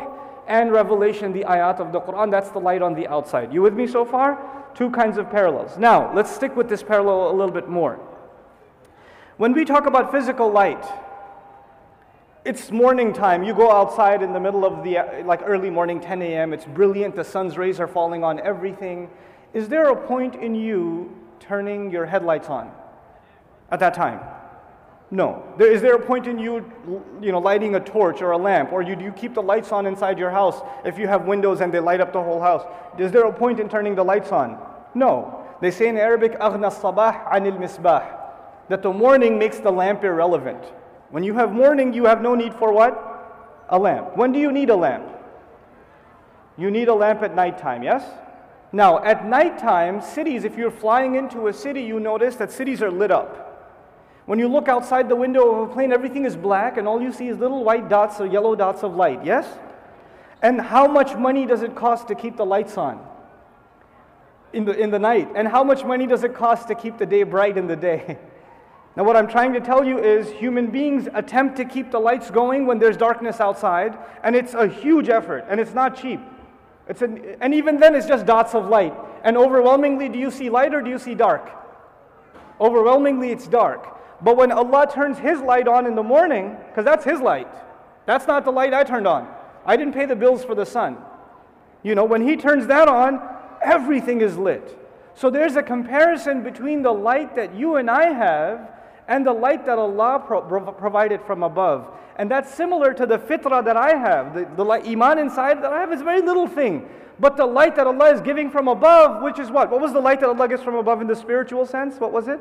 and 0.47 0.71
revelation, 0.71 1.33
the 1.33 1.43
ayat 1.43 1.79
of 1.79 1.91
the 1.91 1.99
Quran. 1.99 2.29
That's 2.29 2.51
the 2.51 2.59
light 2.59 2.83
on 2.83 2.93
the 2.93 3.07
outside. 3.07 3.51
You 3.51 3.63
with 3.63 3.73
me 3.73 3.87
so 3.87 4.05
far? 4.05 4.37
Two 4.75 4.91
kinds 4.91 5.17
of 5.17 5.31
parallels. 5.31 5.79
Now, 5.79 6.13
let's 6.13 6.29
stick 6.29 6.55
with 6.55 6.69
this 6.69 6.83
parallel 6.83 7.31
a 7.31 7.35
little 7.35 7.51
bit 7.51 7.67
more. 7.67 7.99
When 9.37 9.53
we 9.53 9.65
talk 9.65 9.87
about 9.87 10.11
physical 10.11 10.51
light, 10.51 10.85
it's 12.45 12.69
morning 12.69 13.13
time. 13.13 13.43
You 13.43 13.55
go 13.55 13.71
outside 13.71 14.21
in 14.21 14.33
the 14.33 14.39
middle 14.39 14.65
of 14.65 14.83
the, 14.83 15.23
like 15.25 15.41
early 15.45 15.71
morning, 15.71 15.99
10 15.99 16.21
a.m. 16.21 16.53
It's 16.53 16.65
brilliant. 16.65 17.15
The 17.15 17.23
sun's 17.23 17.57
rays 17.57 17.79
are 17.79 17.87
falling 17.87 18.23
on 18.23 18.39
everything. 18.41 19.09
Is 19.55 19.67
there 19.67 19.89
a 19.89 19.95
point 19.95 20.35
in 20.35 20.53
you 20.53 21.17
turning 21.39 21.89
your 21.89 22.05
headlights 22.05 22.49
on 22.49 22.71
at 23.70 23.80
that 23.80 23.94
time? 23.94 24.20
No. 25.10 25.44
There, 25.58 25.70
is 25.70 25.82
there 25.82 25.94
a 25.94 26.00
point 26.00 26.26
in 26.26 26.38
you, 26.38 26.64
you 27.20 27.32
know, 27.32 27.38
lighting 27.38 27.74
a 27.74 27.80
torch 27.80 28.22
or 28.22 28.30
a 28.30 28.38
lamp, 28.38 28.72
or 28.72 28.80
you, 28.80 28.96
do 28.96 29.04
you 29.04 29.12
keep 29.12 29.34
the 29.34 29.42
lights 29.42 29.70
on 29.70 29.86
inside 29.86 30.18
your 30.18 30.30
house 30.30 30.62
if 30.86 30.98
you 30.98 31.06
have 31.06 31.26
windows 31.26 31.60
and 31.60 31.72
they 31.72 31.80
light 31.80 32.00
up 32.00 32.14
the 32.14 32.22
whole 32.22 32.40
house? 32.40 32.64
Is 32.98 33.12
there 33.12 33.26
a 33.26 33.32
point 33.32 33.60
in 33.60 33.68
turning 33.68 33.94
the 33.94 34.04
lights 34.04 34.32
on? 34.32 34.58
No. 34.94 35.44
They 35.60 35.70
say 35.70 35.88
in 35.88 35.98
Arabic, 35.98 36.32
أغنى 36.40 36.66
الصباح 36.66 37.28
عن 37.30 37.46
المصباح, 37.46 38.04
that 38.68 38.82
the 38.82 38.92
morning 38.92 39.38
makes 39.38 39.58
the 39.58 39.70
lamp 39.70 40.02
irrelevant. 40.02 40.64
When 41.10 41.22
you 41.22 41.34
have 41.34 41.52
morning, 41.52 41.92
you 41.92 42.06
have 42.06 42.22
no 42.22 42.34
need 42.34 42.54
for 42.54 42.72
what? 42.72 43.64
A 43.68 43.78
lamp. 43.78 44.16
When 44.16 44.32
do 44.32 44.38
you 44.38 44.50
need 44.50 44.70
a 44.70 44.76
lamp? 44.76 45.06
You 46.56 46.70
need 46.70 46.88
a 46.88 46.94
lamp 46.94 47.22
at 47.22 47.34
nighttime, 47.34 47.82
yes? 47.82 48.02
Now, 48.72 49.04
at 49.04 49.26
nighttime, 49.26 50.00
cities, 50.00 50.44
if 50.44 50.56
you're 50.56 50.70
flying 50.70 51.16
into 51.16 51.48
a 51.48 51.52
city, 51.52 51.82
you 51.82 52.00
notice 52.00 52.36
that 52.36 52.50
cities 52.50 52.80
are 52.80 52.90
lit 52.90 53.10
up. 53.10 53.45
When 54.27 54.39
you 54.39 54.49
look 54.49 54.67
outside 54.67 55.07
the 55.07 55.15
window 55.15 55.49
of 55.49 55.69
a 55.69 55.73
plane, 55.73 55.93
everything 55.93 56.25
is 56.25 56.35
black 56.35 56.75
and 56.75 56.85
all 56.85 57.01
you 57.01 57.13
see 57.13 57.29
is 57.29 57.37
little 57.37 57.63
white 57.63 57.87
dots 57.87 58.19
or 58.19 58.27
yellow 58.27 58.55
dots 58.55 58.83
of 58.83 58.93
light, 58.93 59.23
yes? 59.23 59.47
And 60.41 60.59
how 60.59 60.85
much 60.85 61.15
money 61.15 61.45
does 61.45 61.61
it 61.61 61.75
cost 61.75 62.09
to 62.09 62.15
keep 62.15 62.35
the 62.35 62.45
lights 62.45 62.77
on 62.77 62.99
in 64.51 64.65
the, 64.65 64.77
in 64.77 64.91
the 64.91 64.99
night? 64.99 65.29
And 65.33 65.47
how 65.47 65.63
much 65.63 65.85
money 65.85 66.05
does 66.05 66.25
it 66.25 66.35
cost 66.35 66.67
to 66.67 66.75
keep 66.75 66.97
the 66.97 67.05
day 67.05 67.23
bright 67.23 67.57
in 67.57 67.67
the 67.67 67.75
day? 67.75 68.19
Now, 68.97 69.03
what 69.03 69.15
I'm 69.15 69.27
trying 69.27 69.53
to 69.53 69.59
tell 69.59 69.83
you 69.83 69.99
is 69.99 70.27
human 70.31 70.71
beings 70.71 71.07
attempt 71.13 71.57
to 71.57 71.65
keep 71.65 71.91
the 71.91 71.99
lights 71.99 72.31
going 72.31 72.65
when 72.65 72.79
there's 72.79 72.97
darkness 72.97 73.39
outside, 73.39 73.95
and 74.23 74.35
it's 74.35 74.55
a 74.55 74.67
huge 74.67 75.07
effort, 75.07 75.45
and 75.47 75.59
it's 75.59 75.75
not 75.75 75.95
cheap. 75.95 76.19
It's 76.87 77.03
an, 77.03 77.37
and 77.39 77.53
even 77.53 77.79
then, 77.79 77.93
it's 77.93 78.07
just 78.07 78.25
dots 78.25 78.55
of 78.55 78.69
light. 78.69 78.95
And 79.23 79.37
overwhelmingly, 79.37 80.09
do 80.09 80.17
you 80.17 80.31
see 80.31 80.49
light 80.49 80.73
or 80.73 80.81
do 80.81 80.89
you 80.89 80.97
see 80.97 81.13
dark? 81.13 81.47
Overwhelmingly, 82.59 83.29
it's 83.29 83.47
dark. 83.47 83.96
But 84.21 84.37
when 84.37 84.51
Allah 84.51 84.87
turns 84.91 85.17
His 85.19 85.39
light 85.41 85.67
on 85.67 85.85
in 85.85 85.95
the 85.95 86.03
morning, 86.03 86.55
because 86.69 86.85
that's 86.85 87.05
His 87.05 87.19
light, 87.19 87.47
that's 88.05 88.27
not 88.27 88.45
the 88.45 88.51
light 88.51 88.73
I 88.73 88.83
turned 88.83 89.07
on. 89.07 89.27
I 89.65 89.77
didn't 89.77 89.93
pay 89.93 90.05
the 90.05 90.15
bills 90.15 90.43
for 90.43 90.55
the 90.55 90.65
sun. 90.65 90.97
You 91.83 91.95
know, 91.95 92.05
when 92.05 92.27
He 92.27 92.35
turns 92.35 92.67
that 92.67 92.87
on, 92.87 93.21
everything 93.61 94.21
is 94.21 94.37
lit. 94.37 94.77
So 95.13 95.29
there's 95.29 95.55
a 95.55 95.63
comparison 95.63 96.43
between 96.43 96.83
the 96.83 96.91
light 96.91 97.35
that 97.35 97.55
you 97.55 97.77
and 97.77 97.89
I 97.89 98.13
have 98.13 98.69
and 99.07 99.25
the 99.25 99.33
light 99.33 99.65
that 99.65 99.79
Allah 99.79 100.23
pro- 100.25 100.41
provided 100.73 101.21
from 101.21 101.43
above. 101.43 101.87
And 102.17 102.29
that's 102.29 102.53
similar 102.53 102.93
to 102.93 103.05
the 103.05 103.17
fitrah 103.17 103.63
that 103.63 103.77
I 103.77 103.95
have. 103.95 104.33
The, 104.33 104.47
the 104.55 104.65
light, 104.65 104.87
iman 104.87 105.19
inside 105.19 105.63
that 105.63 105.71
I 105.71 105.79
have 105.79 105.93
is 105.93 106.01
a 106.01 106.03
very 106.03 106.21
little 106.21 106.47
thing. 106.47 106.87
But 107.19 107.37
the 107.37 107.45
light 107.45 107.75
that 107.77 107.87
Allah 107.87 108.13
is 108.13 108.21
giving 108.21 108.51
from 108.51 108.67
above, 108.67 109.23
which 109.23 109.39
is 109.39 109.49
what? 109.49 109.71
What 109.71 109.81
was 109.81 109.93
the 109.93 109.99
light 109.99 110.19
that 110.19 110.29
Allah 110.29 110.47
gives 110.47 110.61
from 110.61 110.75
above 110.75 111.01
in 111.01 111.07
the 111.07 111.15
spiritual 111.15 111.65
sense? 111.65 111.99
What 111.99 112.11
was 112.11 112.27
it? 112.27 112.39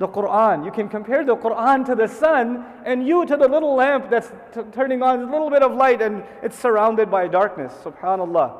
The 0.00 0.08
Quran. 0.08 0.64
You 0.64 0.72
can 0.72 0.88
compare 0.88 1.24
the 1.24 1.36
Quran 1.36 1.84
to 1.84 1.94
the 1.94 2.08
sun 2.08 2.64
and 2.86 3.06
you 3.06 3.26
to 3.26 3.36
the 3.36 3.46
little 3.46 3.74
lamp 3.74 4.08
that's 4.08 4.32
t- 4.52 4.62
turning 4.72 5.02
on 5.02 5.20
a 5.20 5.30
little 5.30 5.50
bit 5.50 5.62
of 5.62 5.74
light 5.74 6.00
and 6.00 6.24
it's 6.42 6.58
surrounded 6.58 7.10
by 7.10 7.28
darkness. 7.28 7.74
Subhanallah. 7.84 8.56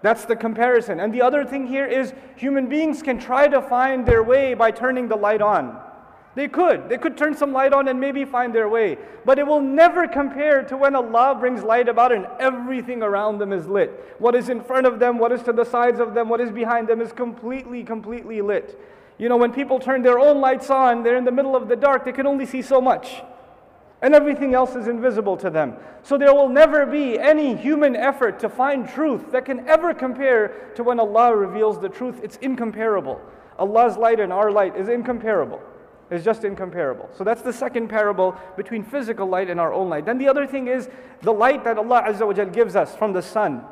That's 0.00 0.24
the 0.24 0.34
comparison. 0.34 0.98
And 0.98 1.12
the 1.12 1.20
other 1.20 1.44
thing 1.44 1.66
here 1.66 1.84
is 1.84 2.14
human 2.36 2.70
beings 2.70 3.02
can 3.02 3.18
try 3.20 3.48
to 3.48 3.60
find 3.60 4.06
their 4.06 4.22
way 4.22 4.54
by 4.54 4.70
turning 4.70 5.08
the 5.08 5.14
light 5.14 5.42
on. 5.42 5.78
They 6.34 6.48
could. 6.48 6.88
They 6.88 6.96
could 6.96 7.18
turn 7.18 7.36
some 7.36 7.52
light 7.52 7.74
on 7.74 7.86
and 7.88 8.00
maybe 8.00 8.24
find 8.24 8.54
their 8.54 8.70
way. 8.70 8.96
But 9.26 9.38
it 9.38 9.46
will 9.46 9.60
never 9.60 10.08
compare 10.08 10.62
to 10.64 10.76
when 10.78 10.96
Allah 10.96 11.36
brings 11.38 11.62
light 11.62 11.86
about 11.86 12.12
and 12.12 12.26
everything 12.40 13.02
around 13.02 13.36
them 13.36 13.52
is 13.52 13.66
lit. 13.68 14.16
What 14.18 14.34
is 14.34 14.48
in 14.48 14.62
front 14.62 14.86
of 14.86 14.98
them, 14.98 15.18
what 15.18 15.32
is 15.32 15.42
to 15.42 15.52
the 15.52 15.64
sides 15.64 16.00
of 16.00 16.14
them, 16.14 16.30
what 16.30 16.40
is 16.40 16.50
behind 16.50 16.88
them 16.88 17.02
is 17.02 17.12
completely, 17.12 17.84
completely 17.84 18.40
lit. 18.40 18.80
You 19.18 19.28
know, 19.28 19.36
when 19.36 19.52
people 19.52 19.78
turn 19.78 20.02
their 20.02 20.18
own 20.18 20.40
lights 20.40 20.70
on, 20.70 21.02
they're 21.02 21.16
in 21.16 21.24
the 21.24 21.32
middle 21.32 21.54
of 21.54 21.68
the 21.68 21.76
dark, 21.76 22.04
they 22.04 22.12
can 22.12 22.26
only 22.26 22.46
see 22.46 22.62
so 22.62 22.80
much. 22.80 23.22
And 24.00 24.14
everything 24.14 24.52
else 24.52 24.74
is 24.74 24.88
invisible 24.88 25.36
to 25.36 25.48
them. 25.48 25.76
So 26.02 26.18
there 26.18 26.34
will 26.34 26.48
never 26.48 26.84
be 26.84 27.20
any 27.20 27.54
human 27.54 27.94
effort 27.94 28.40
to 28.40 28.48
find 28.48 28.88
truth 28.88 29.30
that 29.30 29.44
can 29.44 29.68
ever 29.68 29.94
compare 29.94 30.72
to 30.74 30.82
when 30.82 30.98
Allah 30.98 31.36
reveals 31.36 31.80
the 31.80 31.88
truth. 31.88 32.20
It's 32.22 32.36
incomparable. 32.38 33.20
Allah's 33.58 33.96
light 33.96 34.18
and 34.18 34.32
our 34.32 34.50
light 34.50 34.76
is 34.76 34.88
incomparable. 34.88 35.60
It's 36.10 36.24
just 36.24 36.44
incomparable. 36.44 37.08
So 37.16 37.22
that's 37.22 37.42
the 37.42 37.52
second 37.52 37.88
parable 37.88 38.36
between 38.56 38.82
physical 38.82 39.26
light 39.26 39.48
and 39.48 39.60
our 39.60 39.72
own 39.72 39.88
light. 39.88 40.04
Then 40.04 40.18
the 40.18 40.28
other 40.28 40.46
thing 40.46 40.66
is 40.66 40.90
the 41.22 41.32
light 41.32 41.62
that 41.64 41.78
Allah 41.78 42.02
Azza 42.06 42.26
wa 42.26 42.44
gives 42.44 42.74
us 42.74 42.96
from 42.96 43.12
the 43.12 43.22
sun. 43.22 43.64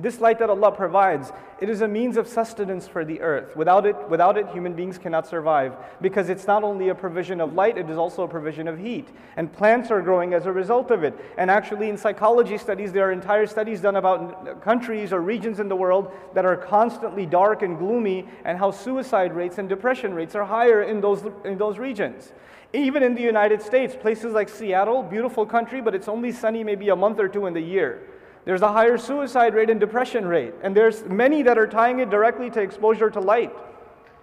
This 0.00 0.20
light 0.20 0.38
that 0.38 0.48
Allah 0.48 0.70
provides, 0.70 1.32
it 1.60 1.68
is 1.68 1.80
a 1.80 1.88
means 1.88 2.16
of 2.16 2.28
sustenance 2.28 2.86
for 2.86 3.04
the 3.04 3.20
earth. 3.20 3.56
Without 3.56 3.84
it, 3.84 3.96
without 4.08 4.38
it, 4.38 4.46
human 4.50 4.72
beings 4.74 4.96
cannot 4.96 5.26
survive 5.26 5.74
because 6.00 6.28
it's 6.28 6.46
not 6.46 6.62
only 6.62 6.90
a 6.90 6.94
provision 6.94 7.40
of 7.40 7.54
light, 7.54 7.76
it 7.76 7.90
is 7.90 7.98
also 7.98 8.22
a 8.22 8.28
provision 8.28 8.68
of 8.68 8.78
heat. 8.78 9.08
And 9.36 9.52
plants 9.52 9.90
are 9.90 10.00
growing 10.00 10.34
as 10.34 10.46
a 10.46 10.52
result 10.52 10.92
of 10.92 11.02
it. 11.02 11.18
And 11.36 11.50
actually, 11.50 11.88
in 11.88 11.98
psychology 11.98 12.58
studies, 12.58 12.92
there 12.92 13.08
are 13.08 13.12
entire 13.12 13.48
studies 13.48 13.80
done 13.80 13.96
about 13.96 14.62
countries 14.62 15.12
or 15.12 15.20
regions 15.20 15.58
in 15.58 15.68
the 15.68 15.74
world 15.74 16.12
that 16.32 16.44
are 16.44 16.56
constantly 16.56 17.26
dark 17.26 17.62
and 17.62 17.76
gloomy, 17.76 18.28
and 18.44 18.56
how 18.56 18.70
suicide 18.70 19.34
rates 19.34 19.58
and 19.58 19.68
depression 19.68 20.14
rates 20.14 20.36
are 20.36 20.44
higher 20.44 20.82
in 20.82 21.00
those, 21.00 21.24
in 21.44 21.58
those 21.58 21.76
regions. 21.76 22.32
Even 22.72 23.02
in 23.02 23.16
the 23.16 23.22
United 23.22 23.62
States, 23.62 23.96
places 23.96 24.32
like 24.32 24.48
Seattle, 24.48 25.02
beautiful 25.02 25.44
country, 25.44 25.80
but 25.80 25.92
it's 25.92 26.06
only 26.06 26.30
sunny 26.30 26.62
maybe 26.62 26.88
a 26.90 26.96
month 26.96 27.18
or 27.18 27.26
two 27.26 27.46
in 27.46 27.54
the 27.54 27.60
year. 27.60 28.02
There's 28.48 28.62
a 28.62 28.72
higher 28.72 28.96
suicide 28.96 29.54
rate 29.54 29.68
and 29.68 29.78
depression 29.78 30.24
rate. 30.24 30.54
And 30.62 30.74
there's 30.74 31.04
many 31.04 31.42
that 31.42 31.58
are 31.58 31.66
tying 31.66 31.98
it 31.98 32.08
directly 32.08 32.48
to 32.48 32.62
exposure 32.62 33.10
to 33.10 33.20
light, 33.20 33.52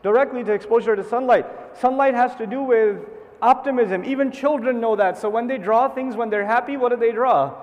directly 0.01 0.43
to 0.43 0.51
exposure 0.51 0.95
to 0.95 1.03
sunlight. 1.03 1.45
Sunlight 1.77 2.15
has 2.15 2.33
to 2.37 2.47
do 2.47 2.63
with 2.63 3.07
optimism. 3.39 4.03
Even 4.03 4.31
children 4.31 4.81
know 4.81 4.95
that. 4.95 5.19
So 5.19 5.29
when 5.29 5.45
they 5.45 5.59
draw 5.59 5.89
things, 5.89 6.15
when 6.15 6.31
they're 6.31 6.43
happy, 6.43 6.75
what 6.75 6.89
do 6.89 6.95
they 6.95 7.11
draw? 7.11 7.53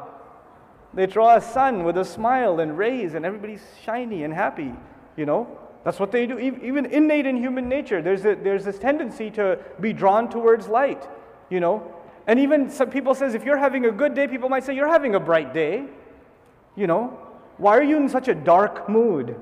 They 0.95 1.07
draw 1.07 1.35
a 1.35 1.41
sun 1.41 1.83
with 1.83 1.99
a 1.99 2.05
smile 2.05 2.61
and 2.61 2.79
rays, 2.79 3.15
and 3.15 3.27
everybody's 3.27 3.65
shiny 3.85 4.23
and 4.23 4.33
happy, 4.33 4.73
you 5.17 5.27
know? 5.27 5.59
That's 5.83 5.99
what 5.99 6.13
they 6.13 6.29
do. 6.29 6.39
Even 6.39 6.87
innate 6.87 7.27
in 7.27 7.39
human 7.39 7.69
nature, 7.69 8.01
there's, 8.01 8.25
a, 8.25 8.37
there's 8.37 8.65
this 8.65 8.79
tendency 8.79 9.33
to 9.33 9.59
be 9.81 9.93
drawn 9.93 10.31
towards 10.31 10.69
light, 10.69 11.09
you 11.51 11.59
know? 11.59 11.93
And 12.29 12.39
even 12.39 12.71
some 12.71 12.89
people 12.89 13.17
says 13.17 13.35
if 13.35 13.43
you're 13.45 13.57
having 13.57 13.85
a 13.87 13.91
good 13.91 14.15
day, 14.15 14.29
people 14.29 14.49
might 14.49 14.63
say 14.63 14.77
you're 14.77 14.87
having 14.87 15.17
a 15.17 15.21
bright 15.21 15.53
day. 15.53 15.89
You 16.77 16.87
know, 16.87 17.19
why 17.59 17.77
are 17.77 17.83
you 17.83 17.97
in 17.97 18.09
such 18.09 18.29
a 18.29 18.35
dark 18.35 18.89
mood? 18.89 19.37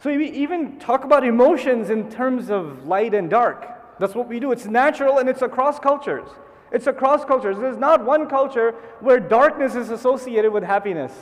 So 0.00 0.16
we 0.16 0.30
even 0.30 0.78
talk 0.78 1.04
about 1.04 1.24
emotions 1.24 1.90
in 1.90 2.10
terms 2.10 2.50
of 2.50 2.86
light 2.86 3.12
and 3.12 3.28
dark. 3.28 3.98
That's 3.98 4.14
what 4.14 4.28
we 4.28 4.40
do. 4.40 4.50
It's 4.50 4.64
natural 4.64 5.18
and 5.18 5.28
it's 5.28 5.42
across 5.42 5.78
cultures. 5.78 6.28
It's 6.72 6.86
across 6.86 7.24
cultures. 7.24 7.58
There's 7.58 7.76
not 7.76 8.04
one 8.04 8.28
culture 8.28 8.72
where 9.00 9.20
darkness 9.20 9.74
is 9.74 9.90
associated 9.90 10.52
with 10.52 10.62
happiness. 10.62 11.12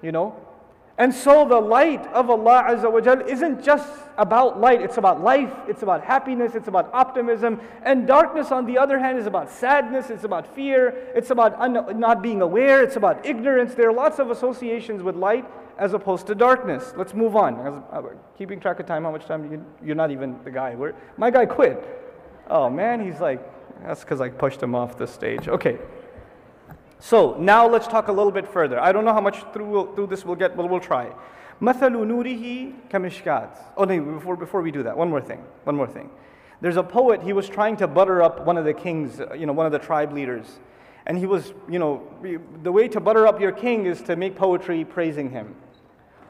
You 0.00 0.12
know? 0.12 0.36
And 0.98 1.12
so 1.12 1.48
the 1.48 1.58
light 1.58 2.06
of 2.08 2.28
Allah 2.28 2.64
Azza 2.68 2.92
wa 2.92 3.00
Jal 3.00 3.22
isn't 3.22 3.64
just 3.64 3.90
about 4.18 4.60
light, 4.60 4.82
it's 4.82 4.98
about 4.98 5.22
life, 5.22 5.52
it's 5.66 5.82
about 5.82 6.04
happiness, 6.04 6.54
it's 6.54 6.68
about 6.68 6.90
optimism. 6.92 7.60
And 7.82 8.06
darkness, 8.06 8.52
on 8.52 8.66
the 8.66 8.76
other 8.76 8.98
hand, 8.98 9.18
is 9.18 9.26
about 9.26 9.50
sadness, 9.50 10.10
it's 10.10 10.24
about 10.24 10.54
fear, 10.54 10.88
it's 11.14 11.30
about 11.30 11.58
un- 11.58 11.98
not 11.98 12.22
being 12.22 12.42
aware, 12.42 12.82
it's 12.82 12.96
about 12.96 13.24
ignorance. 13.24 13.74
There 13.74 13.88
are 13.88 13.92
lots 13.92 14.18
of 14.18 14.30
associations 14.30 15.02
with 15.02 15.16
light 15.16 15.46
as 15.78 15.94
opposed 15.94 16.26
to 16.26 16.34
darkness. 16.34 16.92
Let's 16.94 17.14
move 17.14 17.36
on. 17.36 17.54
Uh, 17.54 18.02
keeping 18.36 18.60
track 18.60 18.78
of 18.78 18.86
time, 18.86 19.04
how 19.04 19.12
much 19.12 19.24
time 19.24 19.50
you, 19.50 19.64
you're 19.82 19.96
not 19.96 20.10
even 20.10 20.38
the 20.44 20.50
guy. 20.50 20.76
My 21.16 21.30
guy 21.30 21.46
quit. 21.46 21.82
Oh 22.48 22.68
man, 22.68 23.04
he's 23.04 23.18
like, 23.18 23.40
that's 23.82 24.00
because 24.00 24.20
I 24.20 24.28
pushed 24.28 24.62
him 24.62 24.74
off 24.74 24.98
the 24.98 25.06
stage. 25.06 25.48
Okay. 25.48 25.78
So 27.01 27.35
now 27.39 27.67
let's 27.67 27.87
talk 27.87 28.07
a 28.07 28.11
little 28.11 28.31
bit 28.31 28.47
further. 28.47 28.79
I 28.79 28.91
don't 28.91 29.05
know 29.05 29.13
how 29.13 29.21
much 29.21 29.43
through, 29.53 29.93
through 29.95 30.07
this 30.07 30.25
we'll 30.25 30.35
get, 30.35 30.57
but 30.57 30.69
we'll 30.69 30.79
try. 30.79 31.11
مثل 31.61 31.91
نوره 31.91 32.71
كمشكات. 32.89 33.49
Oh 33.77 33.83
no, 33.83 33.99
before, 33.99 34.35
before 34.35 34.61
we 34.61 34.71
do 34.71 34.83
that, 34.83 34.97
one 34.97 35.09
more 35.09 35.21
thing. 35.21 35.43
One 35.63 35.75
more 35.75 35.87
thing. 35.87 36.09
There's 36.61 36.77
a 36.77 36.83
poet, 36.83 37.21
he 37.21 37.33
was 37.33 37.47
trying 37.47 37.77
to 37.77 37.87
butter 37.87 38.21
up 38.21 38.45
one 38.45 38.57
of 38.57 38.65
the 38.65 38.73
kings, 38.73 39.21
you 39.37 39.45
know, 39.45 39.53
one 39.53 39.65
of 39.65 39.71
the 39.71 39.79
tribe 39.79 40.11
leaders. 40.11 40.59
And 41.05 41.17
he 41.17 41.25
was, 41.25 41.53
you 41.69 41.79
know, 41.79 42.01
the 42.63 42.71
way 42.71 42.87
to 42.89 42.99
butter 42.99 43.27
up 43.27 43.39
your 43.39 43.51
king 43.51 43.85
is 43.85 44.01
to 44.03 44.15
make 44.15 44.35
poetry 44.35 44.83
praising 44.83 45.29
him. 45.29 45.55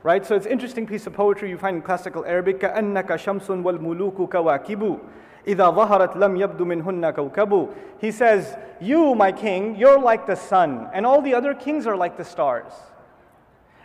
Right? 0.04 0.25
So 0.25 0.36
it's 0.36 0.46
an 0.46 0.51
interesting 0.51 0.86
piece 0.86 1.08
of 1.08 1.13
poetry 1.13 1.50
you 1.50 1.58
find 1.58 1.77
in 1.77 1.82
classical 1.82 2.24
Arabic. 2.25 2.60
كأنك 2.60 3.16
شمس 3.16 3.50
والملوك 3.50 4.30
كواكب 4.30 5.00
إذا 5.48 5.70
ظهرت 5.70 6.18
لم 6.18 6.36
يبدو 6.36 6.66
منهن 6.66 7.12
كوكب. 7.12 7.70
He 8.00 8.12
says, 8.12 8.58
You, 8.80 9.16
my 9.16 9.32
king, 9.32 9.75
you're 9.75 10.00
like 10.00 10.27
the 10.27 10.36
sun, 10.36 10.89
and 10.94 11.06
all 11.06 11.22
the 11.22 11.34
other 11.34 11.54
kings 11.54 11.88
are 11.88 11.96
like 11.96 12.18
the 12.18 12.25
stars. 12.25 12.72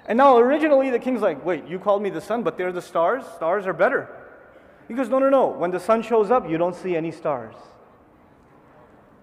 And 0.06 0.18
now, 0.18 0.36
originally, 0.36 0.90
the 0.90 0.98
king's 0.98 1.20
like, 1.20 1.44
Wait, 1.44 1.66
you 1.66 1.78
called 1.78 2.02
me 2.02 2.10
the 2.10 2.20
sun, 2.20 2.42
but 2.42 2.58
they're 2.58 2.72
the 2.72 2.82
stars? 2.82 3.24
Stars 3.36 3.66
are 3.66 3.72
better. 3.72 4.08
He 4.88 4.94
goes, 4.94 5.08
No, 5.08 5.18
no, 5.18 5.30
no. 5.30 5.46
When 5.46 5.70
the 5.70 5.80
sun 5.80 6.02
shows 6.02 6.30
up, 6.30 6.50
you 6.50 6.58
don't 6.58 6.74
see 6.74 6.96
any 6.96 7.12
stars. 7.12 7.54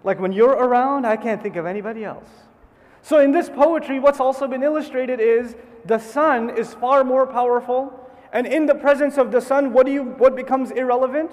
Like 0.03 0.19
when 0.19 0.31
you're 0.31 0.51
around, 0.51 1.05
I 1.05 1.17
can't 1.17 1.41
think 1.41 1.58
of 1.58 1.65
anybody 1.65 2.05
else. 2.05 2.29
So, 3.01 3.19
in 3.19 3.31
this 3.31 3.50
poetry, 3.50 4.00
what's 4.00 4.19
also 4.19 4.48
been 4.48 4.63
illustrated 4.63 5.19
is 5.19 5.55
the 5.86 6.00
sun 6.00 6.50
is 6.50 6.74
far 6.74 7.03
more 7.03 7.25
powerful. 7.27 7.93
And 8.31 8.46
in 8.46 8.65
the 8.65 8.75
presence 8.75 9.17
of 9.17 9.31
the 9.31 9.41
sun, 9.41 9.74
what, 9.74 9.86
do 9.86 9.91
you, 9.91 10.03
what 10.03 10.36
becomes 10.36 10.72
irrelevant? 10.72 11.31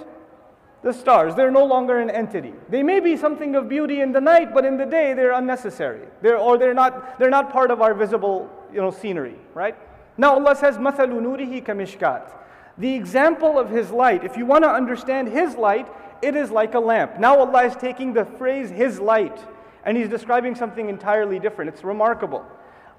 The 0.82 0.92
stars, 0.92 1.34
they're 1.34 1.50
no 1.50 1.64
longer 1.64 1.98
an 1.98 2.10
entity. 2.10 2.54
They 2.68 2.82
may 2.82 3.00
be 3.00 3.16
something 3.16 3.56
of 3.56 3.68
beauty 3.68 4.02
in 4.02 4.12
the 4.12 4.20
night, 4.20 4.54
but 4.54 4.64
in 4.64 4.76
the 4.76 4.86
day 4.86 5.14
they're 5.14 5.32
unnecessary. 5.32 6.06
They're, 6.22 6.38
or 6.38 6.58
they're 6.58 6.74
not, 6.74 7.18
they're 7.18 7.30
not 7.30 7.50
part 7.50 7.70
of 7.70 7.82
our 7.82 7.92
visible 7.92 8.48
you 8.72 8.80
know, 8.80 8.90
scenery, 8.90 9.34
right? 9.54 9.74
Now 10.16 10.34
Allah 10.34 10.54
says, 10.54 10.76
مَثَلُ 10.78 11.08
نُورِهِ 11.08 11.64
كَمِشْكَاتٍ 11.64 12.30
The 12.78 12.94
example 12.94 13.58
of 13.58 13.70
His 13.70 13.90
light, 13.90 14.24
if 14.24 14.36
you 14.36 14.46
want 14.46 14.64
to 14.64 14.70
understand 14.70 15.28
His 15.28 15.56
light, 15.56 15.88
it 16.22 16.36
is 16.36 16.50
like 16.50 16.74
a 16.74 16.80
lamp. 16.80 17.18
Now 17.18 17.38
Allah 17.38 17.64
is 17.64 17.74
taking 17.74 18.12
the 18.12 18.24
phrase 18.24 18.70
His 18.70 19.00
light 19.00 19.38
and 19.84 19.96
He's 19.96 20.08
describing 20.08 20.54
something 20.54 20.88
entirely 20.88 21.38
different. 21.38 21.70
It's 21.70 21.84
remarkable. 21.84 22.44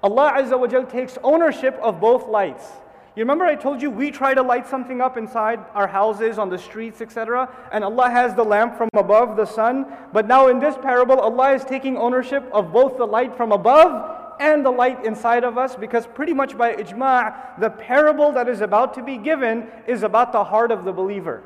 Allah 0.02 0.34
Azza 0.36 0.58
wa 0.58 0.66
Jal 0.66 0.84
takes 0.84 1.18
ownership 1.22 1.78
of 1.82 2.00
both 2.00 2.28
lights. 2.28 2.66
You 3.15 3.21
remember 3.21 3.45
I 3.45 3.55
told 3.55 3.79
you 3.79 3.91
we 3.91 4.09
try 4.09 4.33
to 4.33 4.41
light 4.41 4.67
something 4.67 4.99
up 4.99 5.17
inside 5.17 5.59
our 5.75 5.87
houses, 5.87 6.39
on 6.39 6.49
the 6.49 6.57
streets, 6.57 6.99
etc. 6.99 7.47
And 7.71 7.83
Allah 7.83 8.09
has 8.09 8.33
the 8.33 8.43
lamp 8.43 8.75
from 8.75 8.89
above, 8.95 9.37
the 9.37 9.45
sun. 9.45 9.85
But 10.11 10.27
now 10.27 10.47
in 10.47 10.59
this 10.59 10.75
parable, 10.81 11.19
Allah 11.19 11.53
is 11.53 11.63
taking 11.63 11.95
ownership 11.95 12.43
of 12.51 12.73
both 12.73 12.97
the 12.97 13.05
light 13.05 13.37
from 13.37 13.51
above 13.51 14.19
and 14.39 14.65
the 14.65 14.71
light 14.71 15.05
inside 15.05 15.43
of 15.43 15.59
us 15.59 15.75
because 15.75 16.07
pretty 16.07 16.33
much 16.33 16.57
by 16.57 16.73
ijma' 16.73 17.59
the 17.59 17.69
parable 17.69 18.31
that 18.31 18.49
is 18.49 18.61
about 18.61 18.95
to 18.95 19.03
be 19.03 19.17
given 19.17 19.67
is 19.87 20.01
about 20.01 20.31
the 20.31 20.43
heart 20.43 20.71
of 20.71 20.83
the 20.83 20.91
believer. 20.91 21.43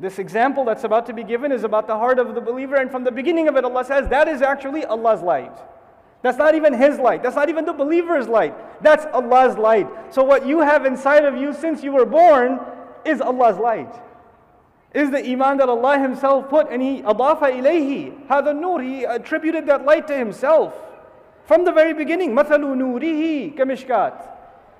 This 0.00 0.18
example 0.18 0.64
that's 0.64 0.84
about 0.84 1.04
to 1.06 1.12
be 1.12 1.24
given 1.24 1.52
is 1.52 1.62
about 1.62 1.86
the 1.86 1.96
heart 1.96 2.18
of 2.18 2.34
the 2.34 2.40
believer 2.40 2.76
and 2.76 2.90
from 2.90 3.04
the 3.04 3.12
beginning 3.12 3.48
of 3.48 3.56
it 3.56 3.64
Allah 3.64 3.84
says 3.84 4.08
that 4.08 4.28
is 4.28 4.40
actually 4.40 4.86
Allah's 4.86 5.20
light. 5.20 5.58
That's 6.22 6.38
not 6.38 6.54
even 6.54 6.72
His 6.72 6.98
light. 6.98 7.22
That's 7.22 7.36
not 7.36 7.48
even 7.48 7.64
the 7.64 7.72
believer's 7.72 8.28
light. 8.28 8.54
That's 8.82 9.06
Allah's 9.12 9.56
light. 9.56 9.88
So, 10.12 10.24
what 10.24 10.46
you 10.46 10.60
have 10.60 10.84
inside 10.84 11.24
of 11.24 11.36
you 11.36 11.52
since 11.52 11.82
you 11.82 11.92
were 11.92 12.06
born 12.06 12.60
is 13.04 13.20
Allah's 13.20 13.58
light. 13.58 13.94
Is 14.94 15.10
the 15.10 15.24
iman 15.30 15.58
that 15.58 15.68
Allah 15.68 15.98
Himself 15.98 16.48
put 16.48 16.70
and 16.70 16.82
He 16.82 17.02
adafa 17.02 17.52
ilayhi, 17.52 18.26
hada 18.28 18.58
nur, 18.58 18.82
He 18.82 19.04
attributed 19.04 19.66
that 19.66 19.84
light 19.84 20.06
to 20.08 20.16
Himself. 20.16 20.74
From 21.44 21.64
the 21.64 21.72
very 21.72 21.92
beginning, 21.92 22.34
mathalu 22.34 22.74
nurihi 22.74 23.56
kamishkat. 23.56 24.32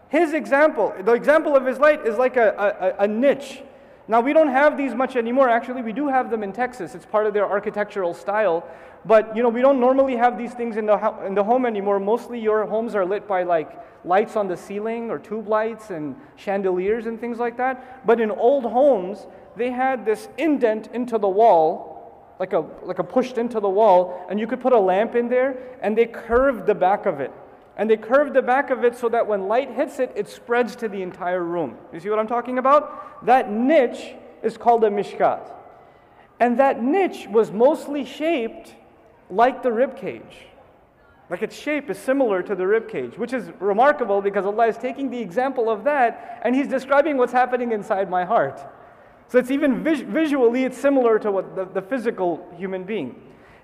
His 0.09 0.33
example, 0.33 0.95
the 1.03 1.13
example 1.13 1.55
of 1.55 1.67
His 1.67 1.79
light 1.79 2.07
is 2.07 2.17
like 2.17 2.37
a, 2.37 2.97
a, 2.99 3.05
a 3.05 3.09
niche 3.09 3.63
now, 4.09 4.21
we 4.21 4.33
don't 4.33 4.49
have 4.49 4.77
these 4.77 4.95
much 4.95 5.17
anymore. 5.17 5.49
Actually, 5.49 5.83
we 5.83 5.93
do 5.93 6.07
have 6.07 6.31
them 6.31 6.45
in 6.45 6.53
Texas. 6.53 6.95
It's 6.95 7.07
part 7.07 7.27
of 7.27 7.35
their 7.35 7.47
architectural 7.47 8.15
style. 8.15 8.65
But 9.05 9.37
you 9.37 9.43
know, 9.43 9.49
we 9.49 9.61
don't 9.61 9.81
normally 9.81 10.17
have 10.17 10.39
these 10.39 10.53
things 10.53 10.77
in 10.77 10.87
the, 10.87 11.15
in 11.27 11.35
the 11.35 11.45
home 11.45 11.67
anymore. 11.67 11.99
Mostly 11.99 12.41
your 12.41 12.67
homes 12.67 12.95
are 12.95 13.05
lit 13.05 13.27
by 13.27 13.43
like 13.43 13.71
lights 14.05 14.37
on 14.37 14.47
the 14.47 14.57
ceiling 14.57 15.11
or 15.11 15.19
tube 15.19 15.49
lights 15.49 15.91
and 15.91 16.17
chandeliers 16.37 17.07
and 17.07 17.21
things 17.21 17.39
like 17.39 17.57
that. 17.57 18.07
But 18.07 18.21
in 18.21 18.31
old 18.31 18.65
homes, 18.65 19.27
they 19.57 19.71
had 19.71 20.05
this 20.05 20.29
indent 20.39 20.89
into 20.93 21.19
the 21.19 21.29
wall, 21.29 22.35
like 22.39 22.53
a, 22.53 22.65
like 22.83 22.99
a 22.99 23.05
pushed 23.05 23.39
into 23.39 23.59
the 23.59 23.69
wall, 23.69 24.27
and 24.31 24.39
you 24.39 24.47
could 24.47 24.61
put 24.61 24.73
a 24.73 24.79
lamp 24.79 25.15
in 25.15 25.29
there, 25.29 25.57
and 25.83 25.97
they 25.97 26.07
curved 26.07 26.67
the 26.67 26.75
back 26.75 27.07
of 27.07 27.21
it. 27.21 27.33
And 27.77 27.91
they 27.91 27.97
curved 27.97 28.33
the 28.33 28.43
back 28.43 28.71
of 28.71 28.85
it 28.85 28.97
so 28.97 29.09
that 29.11 29.27
when 29.27 29.49
light 29.49 29.71
hits 29.71 29.99
it, 29.99 30.13
it 30.15 30.29
spreads 30.29 30.75
to 30.77 30.89
the 30.89 31.03
entire 31.03 31.43
room. 31.43 31.77
You 31.93 32.01
see 32.01 32.09
what 32.09 32.19
I'm 32.19 32.27
talking 32.27 32.59
about? 32.59 33.25
That 33.27 33.51
niche 33.51 34.15
is 34.43 34.57
called 34.57 34.85
a 34.85 34.89
mishkat. 34.89 35.53
And 36.41 36.59
that 36.59 36.83
niche 36.83 37.27
was 37.29 37.51
mostly 37.51 38.05
shaped 38.05 38.75
like 39.29 39.63
the 39.63 39.73
rib 39.73 39.97
cage. 39.97 40.47
Like 41.29 41.43
its 41.43 41.59
shape 41.59 41.91
is 41.91 41.99
similar 41.99 42.43
to 42.43 42.55
the 42.55 42.67
rib 42.67 42.89
cage, 42.89 43.19
which 43.19 43.33
is 43.33 43.51
remarkable 43.59 44.23
because 44.23 44.47
Allah 44.47 44.69
is 44.69 44.79
taking 44.79 45.11
the 45.11 45.19
example 45.19 45.69
of 45.69 45.85
that 45.85 46.41
and 46.43 46.55
He's 46.55 46.69
describing 46.69 47.17
what's 47.17 47.33
happening 47.33 47.73
inside 47.73 48.09
my 48.09 48.25
heart. 48.25 48.61
So 49.29 49.39
it's 49.39 49.51
even 49.51 49.83
vis- 49.83 50.03
visually, 50.03 50.65
it's 50.65 50.79
similar 50.79 51.19
to 51.19 51.33
what 51.33 51.57
the, 51.57 51.65
the 51.65 51.83
physical 51.83 52.49
human 52.57 52.85
being. 52.85 53.21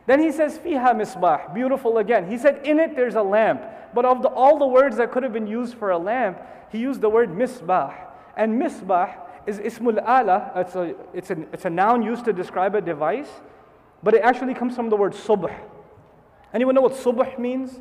Then 0.06 0.20
he 0.20 0.32
says, 0.32 0.58
Fiha 0.58 0.94
misbah, 0.94 1.54
beautiful 1.54 1.98
again. 1.98 2.28
He 2.28 2.36
said, 2.36 2.66
in 2.66 2.80
it 2.80 2.96
there's 2.96 3.14
a 3.14 3.22
lamp. 3.22 3.62
But 3.94 4.04
of 4.04 4.22
the, 4.22 4.28
all 4.28 4.58
the 4.58 4.66
words 4.66 4.96
that 4.96 5.12
could 5.12 5.22
have 5.22 5.32
been 5.32 5.46
used 5.46 5.74
for 5.74 5.90
a 5.90 5.98
lamp, 5.98 6.40
he 6.70 6.78
used 6.78 7.00
the 7.00 7.08
word 7.08 7.30
misbah. 7.30 7.94
And 8.36 8.60
misbah 8.60 9.14
is 9.46 9.58
ismul 9.58 9.98
ala, 9.98 10.52
it's 10.56 10.74
a, 10.74 10.94
it's, 11.12 11.30
a, 11.30 11.40
it's 11.52 11.64
a 11.64 11.70
noun 11.70 12.02
used 12.02 12.24
to 12.24 12.32
describe 12.32 12.74
a 12.74 12.80
device. 12.80 13.28
But 14.02 14.14
it 14.14 14.22
actually 14.22 14.54
comes 14.54 14.74
from 14.74 14.88
the 14.88 14.96
word 14.96 15.12
subh. 15.12 15.54
Anyone 16.52 16.74
know 16.74 16.80
what 16.80 16.94
subh 16.94 17.38
means? 17.38 17.78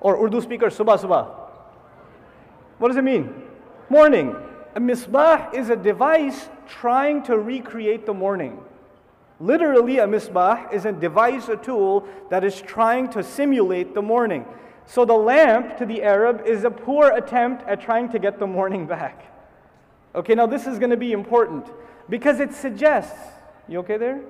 Or 0.00 0.24
Urdu 0.24 0.40
speaker, 0.40 0.66
subah 0.66 0.98
subah. 0.98 1.30
What 2.78 2.88
does 2.88 2.96
it 2.96 3.04
mean? 3.04 3.32
Morning. 3.88 4.34
A 4.74 4.80
misbah 4.80 5.54
is 5.54 5.68
a 5.68 5.76
device 5.76 6.48
trying 6.66 7.22
to 7.24 7.38
recreate 7.38 8.06
the 8.06 8.14
morning. 8.14 8.58
Literally, 9.42 9.98
a 9.98 10.06
misbah 10.06 10.72
is 10.72 10.84
a 10.84 10.92
device, 10.92 11.48
a 11.48 11.56
tool 11.56 12.06
that 12.30 12.44
is 12.44 12.62
trying 12.62 13.08
to 13.10 13.24
simulate 13.24 13.92
the 13.92 14.00
morning. 14.00 14.46
So 14.86 15.04
the 15.04 15.14
lamp 15.14 15.76
to 15.78 15.84
the 15.84 16.00
Arab 16.04 16.46
is 16.46 16.62
a 16.62 16.70
poor 16.70 17.10
attempt 17.10 17.66
at 17.66 17.80
trying 17.80 18.08
to 18.10 18.20
get 18.20 18.38
the 18.38 18.46
morning 18.46 18.86
back. 18.86 19.34
Okay, 20.14 20.36
now 20.36 20.46
this 20.46 20.68
is 20.68 20.78
going 20.78 20.90
to 20.90 20.96
be 20.96 21.10
important 21.10 21.66
because 22.08 22.38
it 22.38 22.54
suggests. 22.54 23.18
You 23.66 23.80
okay 23.80 23.96
there? 23.96 24.20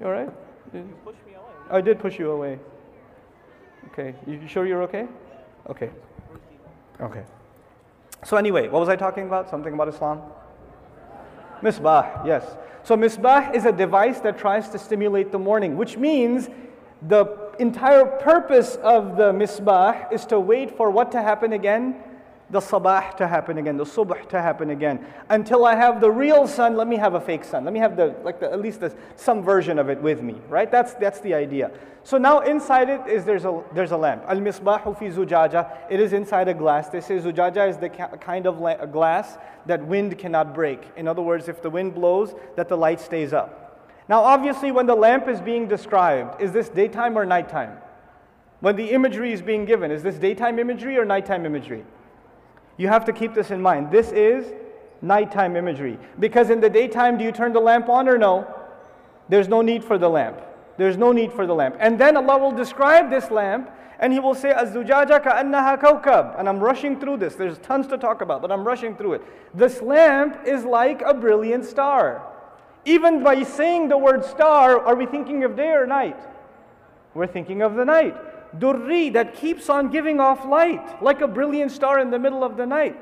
You 0.00 0.06
all 0.06 0.12
right? 0.12 0.30
You 0.72 0.88
pushed 1.04 1.18
me 1.26 1.34
away. 1.34 1.52
I 1.70 1.80
did 1.82 1.98
push 1.98 2.18
you 2.18 2.30
away. 2.30 2.58
Okay. 3.88 4.14
You 4.26 4.40
sure 4.48 4.66
you're 4.66 4.82
okay? 4.84 5.06
Okay. 5.68 5.90
Okay. 7.02 7.24
So 8.24 8.38
anyway, 8.38 8.68
what 8.68 8.80
was 8.80 8.88
I 8.88 8.96
talking 8.96 9.26
about? 9.26 9.50
Something 9.50 9.74
about 9.74 9.88
Islam? 9.88 10.22
Misbah, 11.62 12.26
yes. 12.26 12.56
So 12.82 12.96
misbah 12.96 13.54
is 13.54 13.64
a 13.64 13.72
device 13.72 14.20
that 14.20 14.36
tries 14.38 14.68
to 14.70 14.78
stimulate 14.78 15.32
the 15.32 15.38
morning, 15.38 15.76
which 15.76 15.96
means 15.96 16.50
the 17.08 17.52
entire 17.58 18.04
purpose 18.04 18.76
of 18.76 19.16
the 19.16 19.32
misbah 19.32 20.12
is 20.12 20.26
to 20.26 20.38
wait 20.38 20.76
for 20.76 20.90
what 20.90 21.10
to 21.12 21.22
happen 21.22 21.54
again? 21.54 21.96
The 22.54 22.60
sabah 22.60 23.16
to 23.16 23.26
happen 23.26 23.58
again, 23.58 23.76
the 23.76 23.84
subh 23.84 24.28
to 24.28 24.40
happen 24.40 24.70
again. 24.70 25.04
Until 25.28 25.64
I 25.64 25.74
have 25.74 26.00
the 26.00 26.10
real 26.10 26.46
sun, 26.46 26.76
let 26.76 26.86
me 26.86 26.96
have 26.96 27.14
a 27.14 27.20
fake 27.20 27.42
sun. 27.42 27.64
Let 27.64 27.74
me 27.74 27.80
have 27.80 27.96
the 27.96 28.14
like 28.22 28.38
the, 28.38 28.50
at 28.50 28.60
least 28.60 28.78
the, 28.78 28.94
some 29.16 29.42
version 29.42 29.76
of 29.76 29.90
it 29.90 30.00
with 30.00 30.22
me, 30.22 30.36
right? 30.48 30.70
That's 30.70 30.94
that's 30.94 31.18
the 31.18 31.34
idea. 31.34 31.72
So 32.04 32.16
now 32.16 32.40
inside 32.40 32.88
it 32.88 33.00
is 33.08 33.24
there's 33.24 33.44
a 33.44 33.60
there's 33.74 33.90
a 33.90 33.96
lamp. 33.96 34.22
Al 34.28 34.38
misbahu 34.38 34.96
fi 34.96 35.06
zujaja. 35.06 35.76
It 35.90 35.98
is 35.98 36.12
inside 36.12 36.46
a 36.46 36.54
glass. 36.54 36.88
They 36.90 37.00
say 37.00 37.18
zujaja 37.18 37.68
is 37.68 37.76
the 37.76 37.88
kind 37.88 38.46
of 38.46 38.60
la- 38.60 38.86
glass 38.86 39.36
that 39.66 39.84
wind 39.84 40.16
cannot 40.16 40.54
break. 40.54 40.80
In 40.96 41.08
other 41.08 41.22
words, 41.22 41.48
if 41.48 41.60
the 41.60 41.70
wind 41.70 41.94
blows, 41.96 42.36
that 42.54 42.68
the 42.68 42.76
light 42.76 43.00
stays 43.00 43.32
up. 43.32 43.60
Now, 44.08 44.22
obviously, 44.22 44.70
when 44.70 44.86
the 44.86 44.94
lamp 44.94 45.26
is 45.26 45.40
being 45.40 45.66
described, 45.66 46.40
is 46.40 46.52
this 46.52 46.68
daytime 46.68 47.18
or 47.18 47.24
nighttime? 47.24 47.78
When 48.60 48.76
the 48.76 48.90
imagery 48.92 49.32
is 49.32 49.42
being 49.42 49.64
given, 49.64 49.90
is 49.90 50.02
this 50.04 50.16
daytime 50.16 50.58
imagery 50.60 50.96
or 50.98 51.04
nighttime 51.04 51.46
imagery? 51.46 51.84
You 52.76 52.88
have 52.88 53.04
to 53.04 53.12
keep 53.12 53.34
this 53.34 53.50
in 53.50 53.62
mind. 53.62 53.90
This 53.90 54.10
is 54.12 54.52
nighttime 55.00 55.56
imagery. 55.56 55.98
Because 56.18 56.50
in 56.50 56.60
the 56.60 56.70
daytime, 56.70 57.18
do 57.18 57.24
you 57.24 57.32
turn 57.32 57.52
the 57.52 57.60
lamp 57.60 57.88
on 57.88 58.08
or 58.08 58.18
no? 58.18 58.46
There's 59.28 59.48
no 59.48 59.62
need 59.62 59.84
for 59.84 59.98
the 59.98 60.08
lamp. 60.08 60.40
There's 60.76 60.96
no 60.96 61.12
need 61.12 61.32
for 61.32 61.46
the 61.46 61.54
lamp. 61.54 61.76
And 61.78 61.98
then 61.98 62.16
Allah 62.16 62.38
will 62.38 62.52
describe 62.52 63.10
this 63.10 63.30
lamp 63.30 63.70
and 64.00 64.12
He 64.12 64.18
will 64.18 64.34
say, 64.34 64.50
Az-zujaja 64.50 65.22
ka'annaha 65.22 65.80
kawkab. 65.80 66.38
And 66.38 66.48
I'm 66.48 66.58
rushing 66.58 66.98
through 66.98 67.18
this. 67.18 67.36
There's 67.36 67.58
tons 67.58 67.86
to 67.88 67.98
talk 67.98 68.22
about, 68.22 68.42
but 68.42 68.50
I'm 68.50 68.64
rushing 68.64 68.96
through 68.96 69.14
it. 69.14 69.22
This 69.56 69.80
lamp 69.80 70.40
is 70.46 70.64
like 70.64 71.00
a 71.02 71.14
brilliant 71.14 71.64
star. 71.64 72.22
Even 72.84 73.22
by 73.22 73.44
saying 73.44 73.88
the 73.88 73.96
word 73.96 74.24
star, 74.24 74.80
are 74.80 74.96
we 74.96 75.06
thinking 75.06 75.44
of 75.44 75.56
day 75.56 75.70
or 75.70 75.86
night? 75.86 76.18
We're 77.14 77.28
thinking 77.28 77.62
of 77.62 77.76
the 77.76 77.84
night 77.84 78.16
durri 78.58 79.10
that 79.10 79.34
keeps 79.34 79.68
on 79.68 79.90
giving 79.90 80.20
off 80.20 80.44
light, 80.44 81.02
like 81.02 81.20
a 81.20 81.28
brilliant 81.28 81.72
star 81.72 81.98
in 81.98 82.10
the 82.10 82.18
middle 82.18 82.44
of 82.44 82.56
the 82.56 82.66
night. 82.66 82.96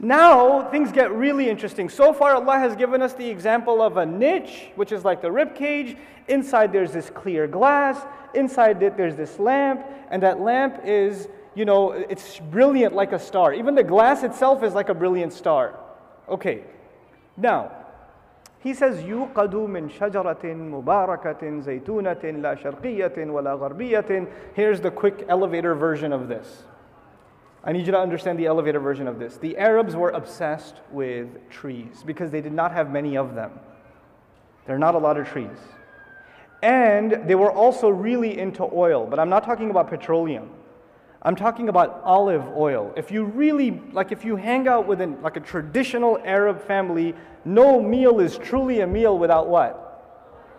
Now 0.00 0.68
things 0.70 0.92
get 0.92 1.10
really 1.12 1.50
interesting. 1.50 1.88
So 1.88 2.12
far, 2.12 2.34
Allah 2.34 2.58
has 2.58 2.76
given 2.76 3.02
us 3.02 3.14
the 3.14 3.28
example 3.28 3.82
of 3.82 3.96
a 3.96 4.06
niche, 4.06 4.70
which 4.76 4.92
is 4.92 5.04
like 5.04 5.20
the 5.20 5.30
rib 5.30 5.54
cage. 5.54 5.96
Inside 6.28 6.72
there's 6.72 6.92
this 6.92 7.10
clear 7.10 7.48
glass. 7.48 8.06
Inside 8.34 8.82
it 8.82 8.96
there's 8.96 9.16
this 9.16 9.38
lamp, 9.38 9.84
and 10.10 10.22
that 10.22 10.40
lamp 10.40 10.80
is, 10.84 11.28
you 11.54 11.64
know, 11.64 11.92
it's 11.92 12.38
brilliant 12.50 12.94
like 12.94 13.12
a 13.12 13.18
star. 13.18 13.52
Even 13.52 13.74
the 13.74 13.82
glass 13.82 14.22
itself 14.22 14.62
is 14.62 14.74
like 14.74 14.88
a 14.88 14.94
brilliant 14.94 15.32
star. 15.32 15.78
Okay. 16.28 16.62
Now, 17.36 17.72
he 18.63 18.73
says, 18.73 19.03
يُوقَدُ 19.03 19.51
مِنْ 19.67 19.91
شَجَرَةٍ 19.91 20.41
مُبَارَكَةٍ 20.41 21.63
زَيْتُونَةٍ 21.63 22.23
لَا 22.41 22.55
شَرْقِيَّةٍ 22.55 23.17
وَلَا 23.17 23.59
غَرْبِيَّةٍ 23.59 24.27
Here's 24.53 24.79
the 24.79 24.89
quick 24.89 25.25
elevator 25.27 25.75
version 25.75 26.13
of 26.13 26.29
this. 26.29 26.63
I 27.65 27.73
need 27.73 27.85
you 27.85 27.91
to 27.91 27.99
understand 27.99 28.39
the 28.39 28.45
elevator 28.45 28.79
version 28.79 29.07
of 29.07 29.19
this. 29.19 29.35
The 29.35 29.57
Arabs 29.57 29.97
were 29.97 30.11
obsessed 30.11 30.75
with 30.91 31.49
trees 31.49 32.03
because 32.05 32.31
they 32.31 32.39
did 32.39 32.53
not 32.53 32.71
have 32.71 32.89
many 32.89 33.17
of 33.17 33.35
them. 33.35 33.51
There 34.65 34.75
are 34.75 34.79
not 34.79 34.95
a 34.95 34.97
lot 34.97 35.17
of 35.17 35.27
trees. 35.27 35.57
And 36.61 37.27
they 37.27 37.35
were 37.35 37.51
also 37.51 37.89
really 37.89 38.39
into 38.39 38.63
oil, 38.63 39.05
but 39.05 39.19
I'm 39.19 39.29
not 39.29 39.43
talking 39.43 39.69
about 39.69 39.89
petroleum. 39.89 40.49
I'm 41.22 41.34
talking 41.34 41.68
about 41.68 42.00
olive 42.04 42.46
oil. 42.56 42.92
If 42.96 43.10
you 43.10 43.24
really, 43.24 43.82
like 43.92 44.12
if 44.12 44.24
you 44.24 44.36
hang 44.36 44.68
out 44.68 44.86
with 44.86 45.00
an, 45.00 45.20
like 45.20 45.36
a 45.36 45.40
traditional 45.40 46.18
Arab 46.24 46.64
family, 46.64 47.14
no 47.44 47.82
meal 47.82 48.20
is 48.20 48.38
truly 48.38 48.80
a 48.80 48.86
meal 48.86 49.18
without 49.18 49.48
what? 49.48 49.84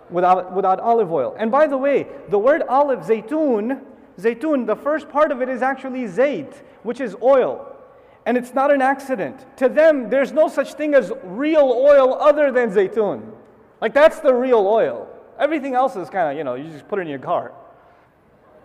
Without, 0.10 0.54
without 0.54 0.80
olive 0.80 1.12
oil. 1.12 1.36
And 1.38 1.50
by 1.50 1.68
the 1.68 1.78
way, 1.78 2.08
the 2.30 2.38
word 2.38 2.64
olive, 2.68 3.02
zaytun, 3.02 3.82
zaytun, 4.20 4.68
the 4.68 4.76
first 4.76 5.08
part 5.10 5.32
of 5.32 5.42
it 5.42 5.48
is 5.48 5.62
actually 5.62 6.04
zayt, 6.06 6.54
which 6.84 7.00
is 7.00 7.16
oil. 7.22 7.66
And 8.26 8.38
it's 8.38 8.54
not 8.54 8.70
an 8.70 8.82
accident. 8.82 9.46
To 9.58 9.70
them, 9.70 10.10
there's 10.10 10.34
no 10.34 10.50
such 10.50 10.74
thing 10.74 10.94
as 10.94 11.12
real 11.24 11.72
oil 11.72 12.16
other 12.16 12.52
than 12.52 12.70
zaytun. 12.70 13.32
Like 13.80 13.94
that's 13.94 14.20
the 14.20 14.34
real 14.34 14.68
oil. 14.68 15.08
Everything 15.40 15.74
else 15.74 15.96
is 15.96 16.10
kind 16.10 16.32
of, 16.32 16.38
you 16.38 16.44
know, 16.44 16.56
you 16.56 16.70
just 16.70 16.88
put 16.90 17.00
it 17.00 17.04
in 17.04 17.08
your 17.08 17.18
car. 17.18 17.54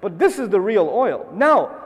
But 0.00 0.18
this 0.18 0.40
is 0.40 0.48
the 0.48 0.60
real 0.60 0.90
oil. 0.92 1.30
Now, 1.32 1.83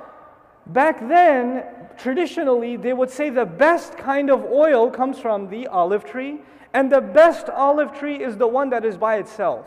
back 0.68 1.00
then, 1.08 1.64
traditionally, 1.96 2.76
they 2.76 2.92
would 2.92 3.10
say 3.10 3.30
the 3.30 3.46
best 3.46 3.96
kind 3.96 4.30
of 4.30 4.44
oil 4.44 4.90
comes 4.90 5.18
from 5.18 5.48
the 5.48 5.66
olive 5.66 6.04
tree, 6.04 6.40
and 6.74 6.92
the 6.92 7.00
best 7.00 7.48
olive 7.48 7.92
tree 7.98 8.22
is 8.22 8.36
the 8.36 8.46
one 8.46 8.70
that 8.70 8.84
is 8.84 8.96
by 8.96 9.16
itself. 9.16 9.66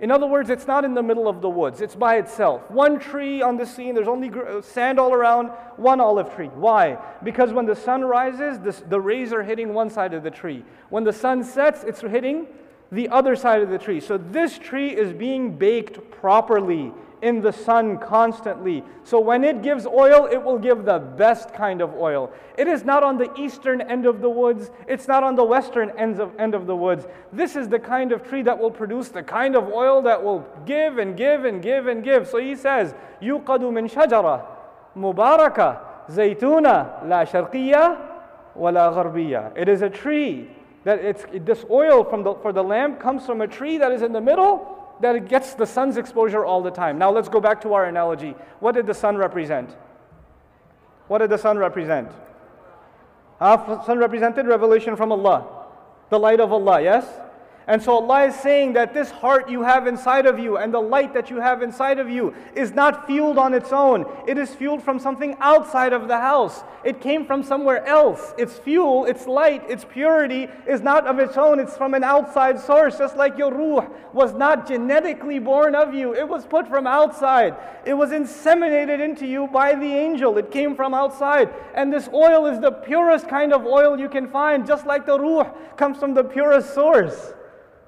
In 0.00 0.10
other 0.10 0.26
words, 0.26 0.50
it's 0.50 0.66
not 0.66 0.84
in 0.84 0.94
the 0.94 1.02
middle 1.02 1.28
of 1.28 1.40
the 1.40 1.48
woods, 1.48 1.80
it's 1.80 1.94
by 1.94 2.16
itself. 2.16 2.68
One 2.70 2.98
tree 2.98 3.40
on 3.40 3.56
the 3.56 3.64
scene, 3.64 3.94
there's 3.94 4.08
only 4.08 4.32
sand 4.60 4.98
all 4.98 5.14
around, 5.14 5.50
one 5.76 6.00
olive 6.00 6.34
tree. 6.34 6.48
Why? 6.48 6.98
Because 7.22 7.52
when 7.52 7.66
the 7.66 7.76
sun 7.76 8.02
rises, 8.02 8.58
the, 8.58 8.72
the 8.88 9.00
rays 9.00 9.32
are 9.32 9.44
hitting 9.44 9.72
one 9.72 9.90
side 9.90 10.12
of 10.12 10.24
the 10.24 10.30
tree. 10.30 10.64
When 10.90 11.04
the 11.04 11.12
sun 11.12 11.44
sets, 11.44 11.84
it's 11.84 12.00
hitting 12.00 12.48
the 12.90 13.08
other 13.10 13.36
side 13.36 13.62
of 13.62 13.70
the 13.70 13.78
tree. 13.78 14.00
So 14.00 14.18
this 14.18 14.58
tree 14.58 14.88
is 14.88 15.12
being 15.12 15.56
baked 15.56 16.10
properly 16.10 16.92
in 17.21 17.41
the 17.41 17.51
sun 17.51 17.97
constantly. 17.97 18.83
So 19.03 19.19
when 19.19 19.43
it 19.43 19.63
gives 19.63 19.85
oil, 19.85 20.27
it 20.31 20.37
will 20.41 20.59
give 20.59 20.85
the 20.85 20.99
best 20.99 21.53
kind 21.53 21.81
of 21.81 21.93
oil. 21.95 22.31
It 22.57 22.67
is 22.67 22.83
not 22.83 23.03
on 23.03 23.17
the 23.17 23.33
eastern 23.39 23.81
end 23.81 24.05
of 24.05 24.21
the 24.21 24.29
woods, 24.29 24.69
it's 24.87 25.07
not 25.07 25.23
on 25.23 25.35
the 25.35 25.43
western 25.43 25.91
ends 25.97 26.19
of, 26.19 26.31
end 26.39 26.53
of 26.53 26.67
the 26.67 26.75
woods. 26.75 27.07
This 27.33 27.55
is 27.55 27.67
the 27.67 27.79
kind 27.79 28.11
of 28.11 28.27
tree 28.27 28.43
that 28.43 28.57
will 28.57 28.71
produce 28.71 29.09
the 29.09 29.23
kind 29.23 29.55
of 29.55 29.67
oil 29.69 30.01
that 30.03 30.23
will 30.23 30.45
give 30.65 30.99
and 30.99 31.17
give 31.17 31.45
and 31.45 31.61
give 31.61 31.87
and 31.87 32.03
give. 32.03 32.27
So 32.27 32.37
he 32.37 32.55
says, 32.55 32.93
يُقَدُ 33.21 33.61
مِنْ 33.61 33.91
شَجَرَةٍ 33.91 34.45
مُبَارَكَةٍ 34.95 35.79
زَيْتُونَ 36.09 36.63
لَا 37.05 37.23
شَرْقِيَّةٍ 37.25 37.97
وَلَا 38.57 38.93
غَرْبِيَّةٍ 38.93 39.57
It 39.57 39.69
is 39.69 39.81
a 39.81 39.89
tree 39.89 40.49
that 40.83 40.99
it's, 40.99 41.25
this 41.33 41.65
oil 41.69 42.03
from 42.03 42.23
the, 42.23 42.35
for 42.35 42.53
the 42.53 42.63
lamp 42.63 42.99
comes 42.99 43.25
from 43.25 43.41
a 43.41 43.47
tree 43.47 43.77
that 43.77 43.91
is 43.91 44.03
in 44.03 44.13
the 44.13 44.21
middle 44.21 44.80
that 45.02 45.16
it 45.16 45.28
gets 45.28 45.54
the 45.54 45.66
sun's 45.66 45.96
exposure 45.96 46.44
all 46.44 46.62
the 46.62 46.70
time. 46.70 46.96
Now 46.96 47.10
let's 47.10 47.28
go 47.28 47.40
back 47.40 47.60
to 47.62 47.74
our 47.74 47.84
analogy. 47.84 48.34
What 48.60 48.72
did 48.72 48.86
the 48.86 48.94
sun 48.94 49.16
represent? 49.16 49.76
What 51.08 51.18
did 51.18 51.30
the 51.30 51.38
sun 51.38 51.58
represent? 51.58 52.10
Uh, 53.40 53.84
sun 53.84 53.98
represented 53.98 54.46
revelation 54.46 54.94
from 54.94 55.10
Allah, 55.10 55.66
the 56.10 56.18
light 56.18 56.38
of 56.38 56.52
Allah, 56.52 56.80
yes? 56.80 57.04
And 57.68 57.80
so 57.80 57.92
Allah 57.92 58.24
is 58.24 58.34
saying 58.34 58.72
that 58.72 58.92
this 58.92 59.10
heart 59.10 59.48
you 59.48 59.62
have 59.62 59.86
inside 59.86 60.26
of 60.26 60.36
you 60.36 60.56
and 60.56 60.74
the 60.74 60.80
light 60.80 61.14
that 61.14 61.30
you 61.30 61.36
have 61.36 61.62
inside 61.62 62.00
of 62.00 62.10
you 62.10 62.34
is 62.56 62.72
not 62.72 63.06
fueled 63.06 63.38
on 63.38 63.54
its 63.54 63.70
own. 63.70 64.04
It 64.26 64.36
is 64.36 64.52
fueled 64.52 64.82
from 64.82 64.98
something 64.98 65.36
outside 65.38 65.92
of 65.92 66.08
the 66.08 66.18
house. 66.18 66.64
It 66.82 67.00
came 67.00 67.24
from 67.24 67.44
somewhere 67.44 67.86
else. 67.86 68.34
Its 68.36 68.58
fuel, 68.58 69.04
its 69.04 69.28
light, 69.28 69.62
its 69.70 69.84
purity 69.84 70.48
is 70.66 70.80
not 70.80 71.06
of 71.06 71.20
its 71.20 71.36
own. 71.36 71.60
It's 71.60 71.76
from 71.76 71.94
an 71.94 72.02
outside 72.02 72.58
source. 72.58 72.98
Just 72.98 73.16
like 73.16 73.38
your 73.38 73.52
ruh 73.52 73.86
was 74.12 74.34
not 74.34 74.66
genetically 74.66 75.38
born 75.38 75.76
of 75.76 75.94
you. 75.94 76.16
It 76.16 76.28
was 76.28 76.44
put 76.44 76.66
from 76.66 76.88
outside. 76.88 77.54
It 77.84 77.94
was 77.94 78.10
inseminated 78.10 78.98
into 78.98 79.24
you 79.24 79.46
by 79.46 79.76
the 79.76 79.86
angel. 79.86 80.36
It 80.36 80.50
came 80.50 80.74
from 80.74 80.94
outside. 80.94 81.48
And 81.76 81.92
this 81.92 82.08
oil 82.12 82.46
is 82.46 82.58
the 82.58 82.72
purest 82.72 83.28
kind 83.28 83.52
of 83.52 83.66
oil 83.66 84.00
you 84.00 84.08
can 84.08 84.28
find. 84.28 84.66
Just 84.66 84.84
like 84.84 85.06
the 85.06 85.16
ruh 85.16 85.48
comes 85.76 85.98
from 85.98 86.14
the 86.14 86.24
purest 86.24 86.74
source 86.74 87.34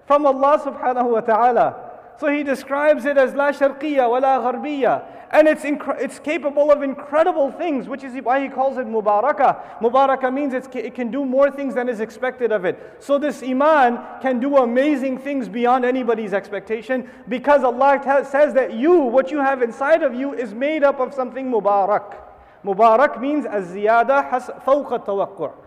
from 0.07 0.27
Allah 0.27 0.61
subhanahu 0.65 1.13
wa 1.13 1.21
ta'ala. 1.21 1.91
So 2.19 2.31
he 2.31 2.43
describes 2.45 3.05
it 3.05 3.19
as 3.19 3.35
la 3.35 3.51
sharqiyya 3.51 4.09
wa 4.09 4.19
la 4.19 4.41
gharbiyya. 4.41 5.05
And 5.31 5.49
it's, 5.49 5.63
it's 5.65 6.21
capable 6.21 6.71
of 6.71 6.83
incredible 6.83 7.51
things, 7.51 7.89
which 7.89 8.05
is 8.05 8.15
why 8.23 8.41
he 8.41 8.49
calls 8.49 8.79
it 8.79 8.87
mubarakah. 8.87 9.81
Mubarakah 9.81 10.33
means 10.33 10.55
it 10.55 10.95
can 10.95 11.11
do 11.11 11.25
more 11.25 11.51
things 11.51 11.75
than 11.75 11.89
is 11.89 11.99
expected 11.99 12.53
of 12.53 12.65
it. 12.65 12.79
So 13.01 13.19
this 13.19 13.43
iman 13.43 13.99
can 14.23 14.39
do 14.39 14.59
amazing 14.59 15.19
things 15.19 15.49
beyond 15.49 15.85
anybody's 15.85 16.33
expectation 16.33 17.11
because 17.29 17.65
Allah 17.65 18.01
says 18.31 18.55
that 18.55 18.75
you, 18.75 18.95
what 19.01 19.33
you 19.33 19.39
have 19.39 19.61
inside 19.61 20.05
of 20.05 20.15
you, 20.15 20.35
is 20.35 20.55
made 20.55 20.85
up 20.85 21.01
of 21.01 21.13
something 21.13 21.51
mubarak. 21.51 22.15
Mubarak 22.65 23.21
means 23.21 23.45
az-ziyada 23.45 24.31
fawqa 24.65 25.05
tawaqqa 25.05 25.64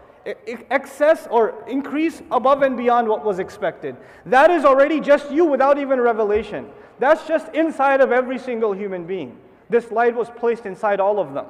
excess 0.70 1.28
or 1.30 1.63
increase 1.68 2.22
above 2.32 2.62
and 2.62 2.76
beyond 2.76 3.08
what 3.08 3.24
was 3.24 3.40
expected. 3.40 3.96
That 4.26 4.52
is 4.52 4.66
already 4.66 5.00
just 5.00 5.32
you 5.32 5.46
without 5.46 5.78
even 5.78 6.00
revelation. 6.00 6.70
That's 7.00 7.28
just 7.28 7.54
inside 7.54 8.02
of 8.02 8.12
every 8.12 8.40
single 8.40 8.74
human 8.74 9.06
being. 9.06 9.38
This 9.70 9.92
light 9.92 10.16
was 10.16 10.30
placed 10.30 10.66
inside 10.66 11.00
all 11.00 11.20
of 11.20 11.34
them. 11.34 11.46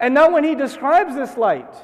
And 0.00 0.14
now, 0.14 0.30
when 0.30 0.44
he 0.44 0.54
describes 0.54 1.14
this 1.14 1.36
light, 1.36 1.74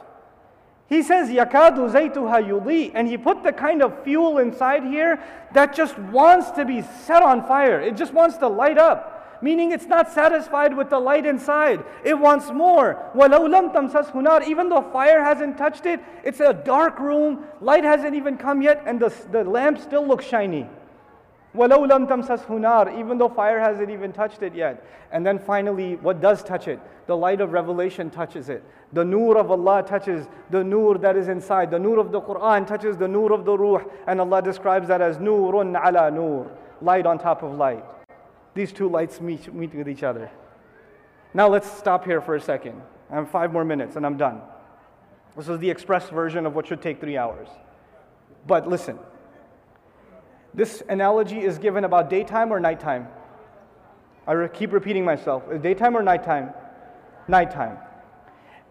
he 0.88 1.02
says, 1.02 1.28
Yakadu 1.28 1.90
zaytuha 1.90 2.46
yudi, 2.46 2.92
and 2.94 3.08
he 3.08 3.16
put 3.16 3.42
the 3.42 3.52
kind 3.52 3.82
of 3.82 4.04
fuel 4.04 4.38
inside 4.38 4.84
here 4.84 5.22
that 5.52 5.74
just 5.74 5.98
wants 5.98 6.50
to 6.52 6.64
be 6.64 6.82
set 6.82 7.22
on 7.22 7.46
fire. 7.46 7.80
It 7.80 7.96
just 7.96 8.12
wants 8.12 8.36
to 8.38 8.48
light 8.48 8.78
up 8.78 9.13
meaning 9.44 9.72
it's 9.72 9.84
not 9.84 10.10
satisfied 10.10 10.74
with 10.74 10.88
the 10.88 10.98
light 10.98 11.26
inside. 11.26 11.84
It 12.02 12.18
wants 12.18 12.50
more. 12.50 12.98
Even 13.14 14.68
though 14.70 14.90
fire 14.90 15.22
hasn't 15.22 15.58
touched 15.58 15.84
it, 15.84 16.00
it's 16.24 16.40
a 16.40 16.54
dark 16.54 16.98
room, 16.98 17.44
light 17.60 17.84
hasn't 17.84 18.14
even 18.14 18.38
come 18.38 18.62
yet, 18.62 18.82
and 18.86 18.98
the, 18.98 19.14
the 19.30 19.44
lamp 19.44 19.78
still 19.78 20.06
looks 20.06 20.24
shiny. 20.24 20.66
Even 21.54 23.18
though 23.18 23.28
fire 23.28 23.60
hasn't 23.60 23.90
even 23.90 24.12
touched 24.14 24.42
it 24.42 24.54
yet. 24.54 24.82
And 25.12 25.26
then 25.26 25.38
finally, 25.38 25.96
what 25.96 26.22
does 26.22 26.42
touch 26.42 26.66
it? 26.66 26.80
The 27.06 27.14
light 27.14 27.42
of 27.42 27.52
revelation 27.52 28.08
touches 28.08 28.48
it. 28.48 28.64
The 28.94 29.04
nur 29.04 29.36
of 29.36 29.50
Allah 29.50 29.84
touches 29.86 30.26
the 30.50 30.64
nur 30.64 30.96
that 30.98 31.16
is 31.16 31.28
inside. 31.28 31.70
The 31.70 31.78
nur 31.78 31.98
of 31.98 32.12
the 32.12 32.20
Quran 32.22 32.66
touches 32.66 32.96
the 32.96 33.08
nur 33.08 33.30
of 33.32 33.44
the 33.44 33.58
ruh. 33.58 33.84
And 34.06 34.22
Allah 34.22 34.40
describes 34.40 34.88
that 34.88 35.02
as 35.02 35.18
nurun 35.18 35.76
ala 35.76 36.10
nur. 36.10 36.50
Light 36.80 37.04
on 37.04 37.18
top 37.18 37.42
of 37.42 37.52
light 37.56 37.84
these 38.54 38.72
two 38.72 38.88
lights 38.88 39.20
meet, 39.20 39.52
meet 39.52 39.74
with 39.74 39.88
each 39.88 40.02
other. 40.02 40.30
Now 41.32 41.48
let's 41.48 41.70
stop 41.70 42.04
here 42.04 42.20
for 42.20 42.36
a 42.36 42.40
second. 42.40 42.80
I 43.10 43.16
have 43.16 43.30
five 43.30 43.52
more 43.52 43.64
minutes 43.64 43.96
and 43.96 44.06
I'm 44.06 44.16
done. 44.16 44.40
This 45.36 45.48
is 45.48 45.58
the 45.58 45.68
express 45.68 46.08
version 46.08 46.46
of 46.46 46.54
what 46.54 46.66
should 46.66 46.80
take 46.80 47.00
three 47.00 47.16
hours. 47.16 47.48
But 48.46 48.68
listen, 48.68 48.98
this 50.54 50.82
analogy 50.88 51.40
is 51.40 51.58
given 51.58 51.82
about 51.84 52.08
daytime 52.08 52.52
or 52.52 52.60
nighttime. 52.60 53.08
I 54.26 54.32
re- 54.32 54.48
keep 54.48 54.72
repeating 54.72 55.04
myself. 55.04 55.42
Daytime 55.60 55.96
or 55.96 56.02
nighttime? 56.02 56.50
Nighttime. 57.26 57.78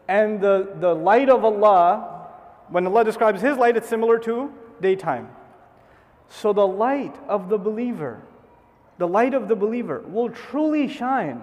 And 0.07 0.39
the, 0.39 0.73
the 0.79 0.93
light 0.93 1.29
of 1.29 1.43
Allah, 1.43 2.29
when 2.69 2.87
Allah 2.87 3.03
describes 3.03 3.41
His 3.41 3.57
light, 3.57 3.75
it's 3.75 3.89
similar 3.89 4.17
to 4.19 4.51
daytime. 4.81 5.29
So 6.29 6.53
the 6.53 6.65
light 6.65 7.15
of 7.27 7.49
the 7.49 7.57
believer 7.57 8.21
the 9.03 9.07
light 9.09 9.33
of 9.33 9.49
the 9.49 9.55
believer 9.57 10.01
will 10.07 10.29
truly 10.29 10.87
shine 10.87 11.41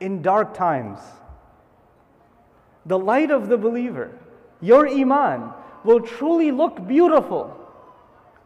in 0.00 0.20
dark 0.20 0.52
times. 0.52 0.98
The 2.86 2.98
light 2.98 3.30
of 3.30 3.48
the 3.48 3.56
believer, 3.56 4.10
your 4.60 4.88
iman, 4.88 5.52
will 5.84 6.00
truly 6.00 6.50
look 6.50 6.84
beautiful 6.88 7.56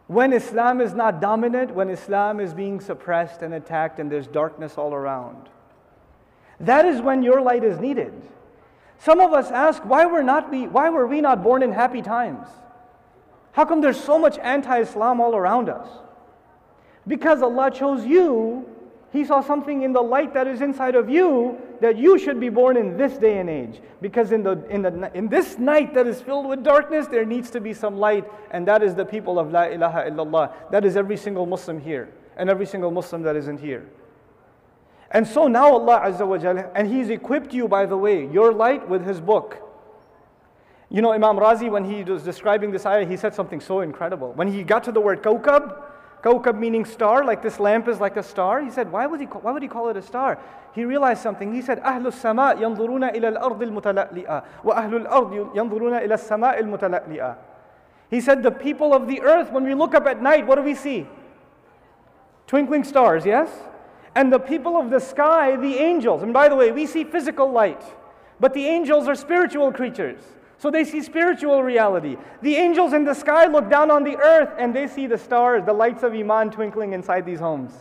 when 0.05 0.33
Islam 0.33 0.81
is 0.81 0.93
not 0.93 1.19
dominant, 1.19 1.73
when 1.73 1.89
Islam 1.89 2.39
is 2.39 2.53
being 2.53 2.79
suppressed 2.79 3.41
and 3.41 3.55
attacked 3.55 3.97
and 3.97 4.11
there's 4.11 4.27
darkness 4.27 4.77
all 4.77 4.93
around. 4.93 5.49
That 6.59 6.85
is 6.85 7.01
when 7.01 7.23
your 7.23 7.41
light 7.41 7.63
is 7.63 7.79
needed. 7.79 8.13
Some 8.99 9.19
of 9.19 9.33
us 9.33 9.49
ask, 9.49 9.81
why 9.83 10.05
were, 10.05 10.21
not 10.21 10.51
we, 10.51 10.67
why 10.67 10.91
were 10.91 11.07
we 11.07 11.21
not 11.21 11.41
born 11.41 11.63
in 11.63 11.71
happy 11.71 12.03
times? 12.03 12.47
How 13.53 13.65
come 13.65 13.81
there's 13.81 13.99
so 13.99 14.19
much 14.19 14.37
anti 14.37 14.81
Islam 14.81 15.21
all 15.21 15.35
around 15.35 15.69
us? 15.69 15.89
Because 17.07 17.41
Allah 17.41 17.71
chose 17.71 18.05
you, 18.05 18.67
He 19.11 19.23
saw 19.23 19.41
something 19.41 19.83
in 19.83 19.93
the 19.93 20.01
light 20.01 20.33
that 20.33 20.47
is 20.47 20.61
inside 20.61 20.95
of 20.95 21.09
you 21.09 21.57
that 21.79 21.97
you 21.97 22.19
should 22.19 22.39
be 22.39 22.49
born 22.49 22.75
in 22.75 22.97
this 22.97 23.17
day 23.17 23.39
and 23.39 23.49
age. 23.49 23.79
Because 24.01 24.31
in, 24.31 24.43
the, 24.43 24.63
in, 24.69 24.81
the, 24.81 25.11
in 25.13 25.29
this 25.29 25.57
night 25.57 25.93
that 25.93 26.07
is 26.07 26.21
filled 26.21 26.47
with 26.47 26.63
darkness, 26.63 27.07
there 27.07 27.25
needs 27.25 27.49
to 27.51 27.61
be 27.61 27.73
some 27.73 27.97
light, 27.97 28.25
and 28.51 28.67
that 28.67 28.83
is 28.83 28.95
the 28.95 29.05
people 29.05 29.39
of 29.39 29.51
La 29.51 29.63
ilaha 29.63 30.09
illallah. 30.09 30.51
That 30.71 30.85
is 30.85 30.97
every 30.97 31.17
single 31.17 31.45
Muslim 31.45 31.79
here, 31.79 32.09
and 32.35 32.49
every 32.49 32.65
single 32.65 32.91
Muslim 32.91 33.21
that 33.23 33.35
isn't 33.35 33.59
here. 33.59 33.87
And 35.11 35.25
so 35.25 35.47
now 35.47 35.71
Allah 35.71 36.01
Azza 36.05 36.27
wa 36.27 36.37
Jalla, 36.37 36.69
and 36.75 36.87
He's 36.87 37.09
equipped 37.09 37.53
you, 37.53 37.67
by 37.67 37.85
the 37.85 37.97
way, 37.97 38.27
your 38.27 38.51
light 38.51 38.87
with 38.89 39.05
His 39.05 39.21
book. 39.21 39.63
You 40.89 41.01
know, 41.01 41.11
Imam 41.11 41.37
Razi, 41.37 41.69
when 41.69 41.83
he 41.83 42.03
was 42.03 42.23
describing 42.23 42.71
this 42.71 42.85
ayah, 42.85 43.05
he 43.05 43.17
said 43.17 43.35
something 43.35 43.59
so 43.59 43.81
incredible. 43.81 44.31
When 44.33 44.47
he 44.47 44.63
got 44.63 44.85
to 44.85 44.91
the 44.93 45.01
word 45.01 45.21
kawkab, 45.21 45.83
Kawkab 46.22 46.56
meaning 46.56 46.84
star, 46.84 47.24
like 47.24 47.42
this 47.42 47.58
lamp 47.58 47.88
is 47.88 47.98
like 47.98 48.16
a 48.16 48.22
star. 48.22 48.62
He 48.62 48.70
said, 48.70 48.92
why 48.92 49.06
would 49.06 49.20
he, 49.20 49.26
why 49.26 49.50
would 49.50 49.62
he 49.62 49.68
call 49.68 49.88
it 49.88 49.96
a 49.96 50.02
star? 50.02 50.38
He 50.72 50.84
realized 50.84 51.20
something. 51.20 51.52
He 51.52 51.60
said, 51.60 51.82
أهل 51.82 52.06
السماء 52.06 52.58
ينظرون 52.58 53.10
إلى 53.10 53.36
الأرض 53.36 53.62
المتلألئة 53.62 54.44
وأهل 54.64 55.06
الأرض 55.06 55.56
ينظرون 55.56 55.94
إلى 55.94 56.14
السماء 56.14 56.60
المتلألئة. 56.60 57.36
He 58.08 58.20
said, 58.20 58.42
the 58.42 58.52
people 58.52 58.94
of 58.94 59.08
the 59.08 59.20
earth, 59.22 59.50
when 59.50 59.64
we 59.64 59.74
look 59.74 59.94
up 59.94 60.06
at 60.06 60.22
night, 60.22 60.46
what 60.46 60.56
do 60.56 60.62
we 60.62 60.74
see? 60.74 61.06
Twinkling 62.46 62.84
stars, 62.84 63.26
yes? 63.26 63.50
And 64.14 64.32
the 64.32 64.38
people 64.38 64.76
of 64.76 64.90
the 64.90 65.00
sky, 65.00 65.56
the 65.56 65.78
angels. 65.78 66.22
And 66.22 66.32
by 66.32 66.48
the 66.48 66.54
way, 66.54 66.70
we 66.70 66.86
see 66.86 67.02
physical 67.02 67.50
light, 67.50 67.82
but 68.38 68.52
the 68.52 68.66
angels 68.66 69.08
are 69.08 69.14
spiritual 69.14 69.72
creatures. 69.72 70.20
So 70.59 70.71
they 70.71 70.83
see 70.83 71.01
spiritual 71.01 71.61
reality. 71.61 72.17
The 72.41 72.55
angels 72.55 72.93
in 72.93 73.03
the 73.03 73.13
sky 73.13 73.45
look 73.45 73.69
down 73.69 73.91
on 73.91 74.03
the 74.03 74.17
earth 74.17 74.49
and 74.57 74.75
they 74.75 74.87
see 74.87 75.05
the 75.05 75.17
stars, 75.17 75.63
the 75.65 75.73
lights 75.73 76.03
of 76.03 76.13
Iman 76.13 76.49
twinkling 76.49 76.93
inside 76.93 77.25
these 77.25 77.39
homes. 77.39 77.71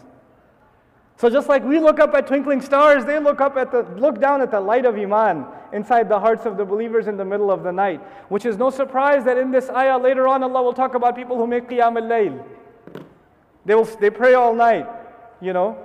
So 1.18 1.30
just 1.30 1.48
like 1.48 1.64
we 1.64 1.80
look 1.80 1.98
up 1.98 2.12
at 2.12 2.26
twinkling 2.26 2.60
stars, 2.60 3.06
they 3.06 3.18
look 3.18 3.40
up 3.40 3.56
at 3.56 3.72
the 3.72 3.82
look 3.98 4.20
down 4.20 4.42
at 4.42 4.50
the 4.50 4.60
light 4.60 4.84
of 4.84 4.96
Iman 4.96 5.46
inside 5.72 6.10
the 6.10 6.20
hearts 6.20 6.44
of 6.44 6.58
the 6.58 6.64
believers 6.64 7.06
in 7.06 7.16
the 7.16 7.24
middle 7.24 7.50
of 7.50 7.62
the 7.62 7.72
night. 7.72 8.02
Which 8.28 8.44
is 8.44 8.58
no 8.58 8.68
surprise 8.68 9.24
that 9.24 9.38
in 9.38 9.50
this 9.50 9.70
ayah 9.70 9.96
later 9.96 10.28
on 10.28 10.42
Allah 10.42 10.62
will 10.62 10.74
talk 10.74 10.94
about 10.94 11.16
people 11.16 11.38
who 11.38 11.46
make 11.46 11.70
qiyam 11.70 11.96
al-layl. 11.96 12.44
They 13.64 13.74
will 13.74 13.84
they 13.84 14.10
pray 14.10 14.34
all 14.34 14.54
night, 14.54 14.86
you 15.40 15.54
know. 15.54 15.78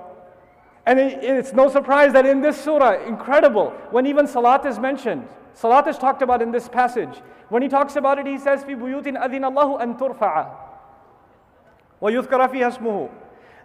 And 0.84 0.98
it, 0.98 1.24
it's 1.24 1.54
no 1.54 1.70
surprise 1.70 2.12
that 2.12 2.26
in 2.26 2.42
this 2.42 2.62
surah, 2.62 3.02
incredible, 3.06 3.70
when 3.90 4.04
even 4.04 4.26
salat 4.26 4.66
is 4.66 4.78
mentioned, 4.78 5.26
Salat 5.53 5.87
is 5.87 5.97
talked 5.97 6.21
about 6.21 6.41
in 6.41 6.51
this 6.51 6.67
passage. 6.67 7.21
When 7.49 7.61
he 7.61 7.69
talks 7.69 7.95
about 7.95 8.19
it, 8.19 8.27
he 8.27 8.37
says, 8.37 8.63
في 8.63 8.75
بيوت 8.75 9.05
أذن 9.05 9.43
الله 9.43 9.81
أن 9.81 9.97
ترفع 9.97 10.47
ويذكر 12.01 12.47
فيها 12.49 12.77
اسمه. 12.77 13.09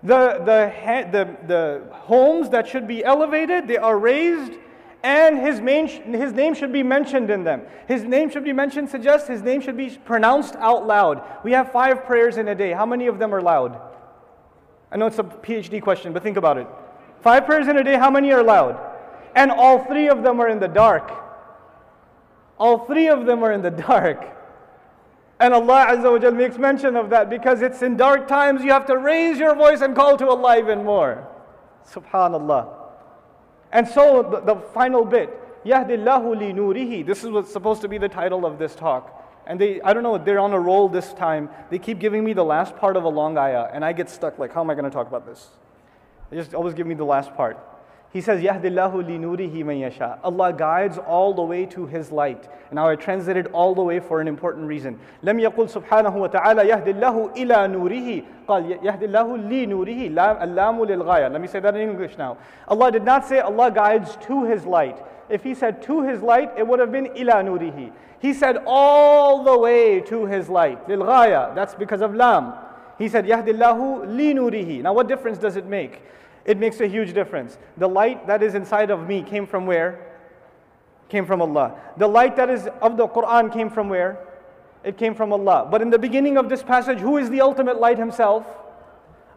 The, 0.05 0.41
the, 0.45 1.09
the, 1.13 1.37
the 1.47 1.83
homes 1.93 2.51
that 2.51 2.67
should 2.67 2.89
be 2.89 3.05
elevated, 3.05 3.69
they 3.69 3.77
are 3.77 3.97
raised, 3.97 4.53
and 5.05 5.39
his, 5.39 5.61
main, 5.61 5.87
his 5.87 6.33
name 6.33 6.55
should 6.55 6.73
be 6.73 6.83
mentioned 6.83 7.31
in 7.31 7.45
them. 7.45 7.63
His 7.87 8.05
name 8.05 8.31
should 8.31 8.45
be 8.45 8.53
mentioned 8.53 8.89
suggests 8.89 9.29
his 9.29 9.43
name 9.43 9.61
should 9.61 9.77
be 9.77 9.91
pronounced 9.91 10.57
out 10.57 10.87
loud. 10.87 11.23
We 11.45 11.53
have 11.53 11.73
five 11.73 12.05
prayers 12.05 12.37
in 12.37 12.49
a 12.49 12.55
day. 12.55 12.73
How 12.73 12.87
many 12.87 13.07
of 13.07 13.19
them 13.19 13.35
are 13.35 13.43
loud? 13.43 13.81
I 14.91 14.97
know 14.97 15.07
it's 15.07 15.19
a 15.19 15.25
PhD 15.25 15.81
question, 15.83 16.13
but 16.13 16.23
think 16.23 16.37
about 16.37 16.59
it. 16.59 16.67
Five 17.21 17.47
prayers 17.47 17.69
in 17.69 17.77
a 17.77 17.85
day, 17.85 17.97
how 17.97 18.11
many 18.11 18.33
are 18.33 18.43
loud? 18.43 18.79
And 19.35 19.51
all 19.51 19.85
three 19.85 20.09
of 20.09 20.23
them 20.23 20.41
are 20.41 20.49
in 20.49 20.59
the 20.61 20.69
dark. 20.69 21.11
All 22.60 22.86
three 22.86 23.08
of 23.08 23.26
them 23.26 23.44
are 23.44 23.52
in 23.52 23.62
the 23.62 23.72
dark. 23.72 24.34
And 25.40 25.54
Allah 25.54 25.88
Azza 25.90 26.22
wa 26.22 26.32
makes 26.32 26.58
mention 26.58 26.96
of 26.96 27.12
that 27.12 27.30
because 27.30 27.62
it's 27.62 27.82
in 27.84 27.96
dark 27.96 28.28
times 28.28 28.64
you 28.64 28.72
have 28.72 28.88
to 28.88 28.98
raise 28.98 29.38
your 29.38 29.56
voice 29.56 29.82
and 29.82 29.96
call 29.96 30.18
to 30.18 30.28
Allah 30.28 30.58
even 30.58 30.84
more. 30.84 31.28
Subhanallah. 31.88 32.68
And 33.72 33.88
so 33.88 34.24
the, 34.24 34.54
the 34.54 34.62
final 34.74 35.06
bit, 35.06 35.30
Yahdillahu 35.64 36.40
li 36.40 36.54
nurihi. 36.54 37.06
This 37.06 37.24
is 37.24 37.30
what's 37.30 37.52
supposed 37.52 37.82
to 37.82 37.88
be 37.88 37.98
the 37.98 38.10
title 38.10 38.46
of 38.46 38.58
this 38.58 38.74
talk. 38.74 39.14
And 39.46 39.62
they, 39.62 39.80
I 39.82 39.94
don't 39.94 40.04
know, 40.04 40.18
they're 40.18 40.40
on 40.40 40.54
a 40.54 40.60
roll 40.60 40.90
this 40.90 41.14
time. 41.14 41.50
They 41.70 41.80
keep 41.80 42.00
giving 42.00 42.24
me 42.24 42.34
the 42.34 42.44
last 42.44 42.76
part 42.76 42.98
of 42.98 43.04
a 43.04 43.10
long 43.10 43.38
ayah, 43.38 43.70
and 43.72 43.86
I 43.86 43.94
get 43.94 44.10
stuck 44.10 44.38
like, 44.40 44.54
how 44.54 44.62
am 44.62 44.70
I 44.70 44.74
going 44.74 44.86
to 44.86 44.92
talk 44.92 45.08
about 45.08 45.26
this? 45.26 45.48
They 46.30 46.36
just 46.36 46.54
always 46.54 46.74
give 46.74 46.86
me 46.86 46.96
the 46.96 47.06
last 47.06 47.34
part. 47.36 47.58
He 48.17 48.21
says, 48.21 48.43
Yahdillahu 48.43 49.07
li 49.07 49.19
nurihi 49.19 49.65
man 49.65 49.79
yasha. 49.79 50.19
Allah 50.23 50.53
guides 50.53 50.99
all 50.99 51.33
the 51.33 51.43
way 51.43 51.65
to 51.65 51.87
His 51.87 52.13
light. 52.13 52.47
Now 52.71 52.87
I 52.87 52.95
translated 52.95 53.47
all 53.55 53.75
the 53.75 53.83
way 53.83 54.01
for 54.01 54.21
an 54.21 54.29
important 54.29 54.67
reason. 54.67 54.99
لم 55.25 55.41
يقل 55.41 55.69
سبحانه 55.71 56.15
وتعالى 56.15 56.69
يهدي 56.69 56.91
إلى 57.43 57.69
نوره 57.69 58.23
قال 58.47 58.79
يهدي 58.85 59.07
الله 59.07 59.37
لنوره 59.37 60.07
اللام 60.43 60.85
للغاية. 60.85 61.33
Let 61.33 61.41
me 61.41 61.47
say 61.47 61.61
that 61.61 61.75
in 61.75 61.89
English 61.89 62.19
now. 62.19 62.37
Allah 62.69 62.93
did 62.93 63.03
not 63.03 63.27
say 63.27 63.41
Allah 63.41 63.71
guides 63.71 64.19
to 64.27 64.45
His 64.45 64.67
light. 64.67 64.99
If 65.31 65.43
He 65.43 65.55
said 65.55 65.81
to 65.85 66.03
His 66.03 66.21
light, 66.21 66.53
it 66.59 66.67
would 66.67 66.81
have 66.81 66.93
been 66.93 67.07
إلى 67.07 67.43
نوره. 67.47 67.93
He 68.21 68.35
said 68.35 68.63
all 68.67 69.43
the 69.43 69.57
way 69.57 70.01
to 70.01 70.27
His 70.27 70.51
light. 70.51 70.87
للغاية. 70.87 71.55
That's 71.55 71.75
because 71.75 72.03
of 72.03 72.15
lam. 72.15 72.53
He 72.99 73.09
said 73.09 73.25
يهدي 73.25 73.59
الله 73.59 74.05
لنوره. 74.05 74.83
Now 74.83 74.93
what 74.93 75.09
difference 75.09 75.39
does 75.39 75.57
it 75.57 75.65
make? 75.65 76.03
It 76.48 76.58
makes 76.58 76.80
a 76.80 76.88
huge 76.88 77.14
difference. 77.14 77.58
The 77.78 77.88
light 77.88 78.26
that 78.26 78.42
is 78.42 78.56
inside 78.56 78.90
of 78.90 79.06
me 79.06 79.22
came 79.22 79.46
from 79.46 79.66
where? 79.66 80.00
Came 81.10 81.26
from 81.26 81.42
Allah. 81.42 81.76
The 81.98 82.08
light 82.08 82.36
that 82.38 82.50
is 82.50 82.68
of 82.82 82.98
the 82.98 83.08
Quran 83.08 83.52
came 83.52 83.70
from 83.70 83.90
where? 83.90 84.18
It 84.84 84.98
came 84.98 85.14
from 85.14 85.34
Allah. 85.34 85.68
But 85.70 85.82
in 85.82 85.90
the 85.90 86.00
beginning 86.00 86.38
of 86.38 86.48
this 86.48 86.64
passage, 86.64 87.00
who 87.00 87.18
is 87.18 87.30
the 87.30 87.42
ultimate 87.42 87.80
light 87.80 87.98
Himself? 87.98 88.46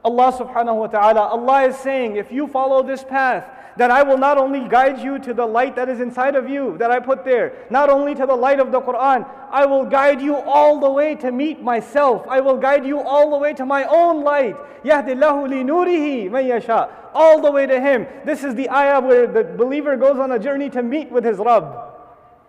Allah 0.05 0.33
subhanahu 0.33 0.77
wa 0.77 0.87
ta'ala. 0.87 1.21
Allah 1.21 1.65
is 1.65 1.77
saying, 1.77 2.17
if 2.17 2.31
you 2.33 2.47
follow 2.47 2.83
this 2.83 3.05
path, 3.05 3.45
that 3.77 3.91
I 3.91 4.03
will 4.03 4.19
not 4.19 4.39
only 4.39 4.69
guide 4.69 4.99
you 4.99 5.19
to 5.21 5.33
the 5.33 5.47
light 5.47 5.77
that 5.77 5.89
is 5.89 6.01
inside 6.01 6.35
of 6.35 6.49
you 6.49 6.77
that 6.79 6.91
I 6.91 7.01
put 7.01 7.25
there, 7.25 7.53
not 7.71 7.89
only 7.89 8.15
to 8.15 8.27
the 8.27 8.35
light 8.35 8.61
of 8.61 8.73
the 8.73 8.81
Quran, 8.81 9.29
I 9.51 9.67
will 9.67 9.85
guide 9.85 10.21
you 10.21 10.37
all 10.37 10.81
the 10.81 10.91
way 10.91 11.15
to 11.17 11.31
meet 11.31 11.63
myself. 11.63 12.27
I 12.29 12.41
will 12.41 12.57
guide 12.57 12.85
you 12.85 13.01
all 13.01 13.31
the 13.31 13.39
way 13.39 13.53
to 13.55 13.67
my 13.67 13.85
own 13.85 14.23
light. 14.23 14.57
Yahdillahu 14.85 15.49
li 15.49 15.63
nurihi. 15.63 16.91
All 17.13 17.41
the 17.41 17.51
way 17.51 17.67
to 17.67 17.81
him. 17.81 18.07
This 18.25 18.45
is 18.45 18.55
the 18.55 18.71
ayah 18.71 19.01
where 19.01 19.27
the 19.27 19.45
believer 19.45 19.97
goes 19.97 20.19
on 20.19 20.33
a 20.33 20.39
journey 20.39 20.71
to 20.71 20.83
meet 20.83 21.11
with 21.11 21.25
his 21.25 21.39
Rabb. 21.39 21.89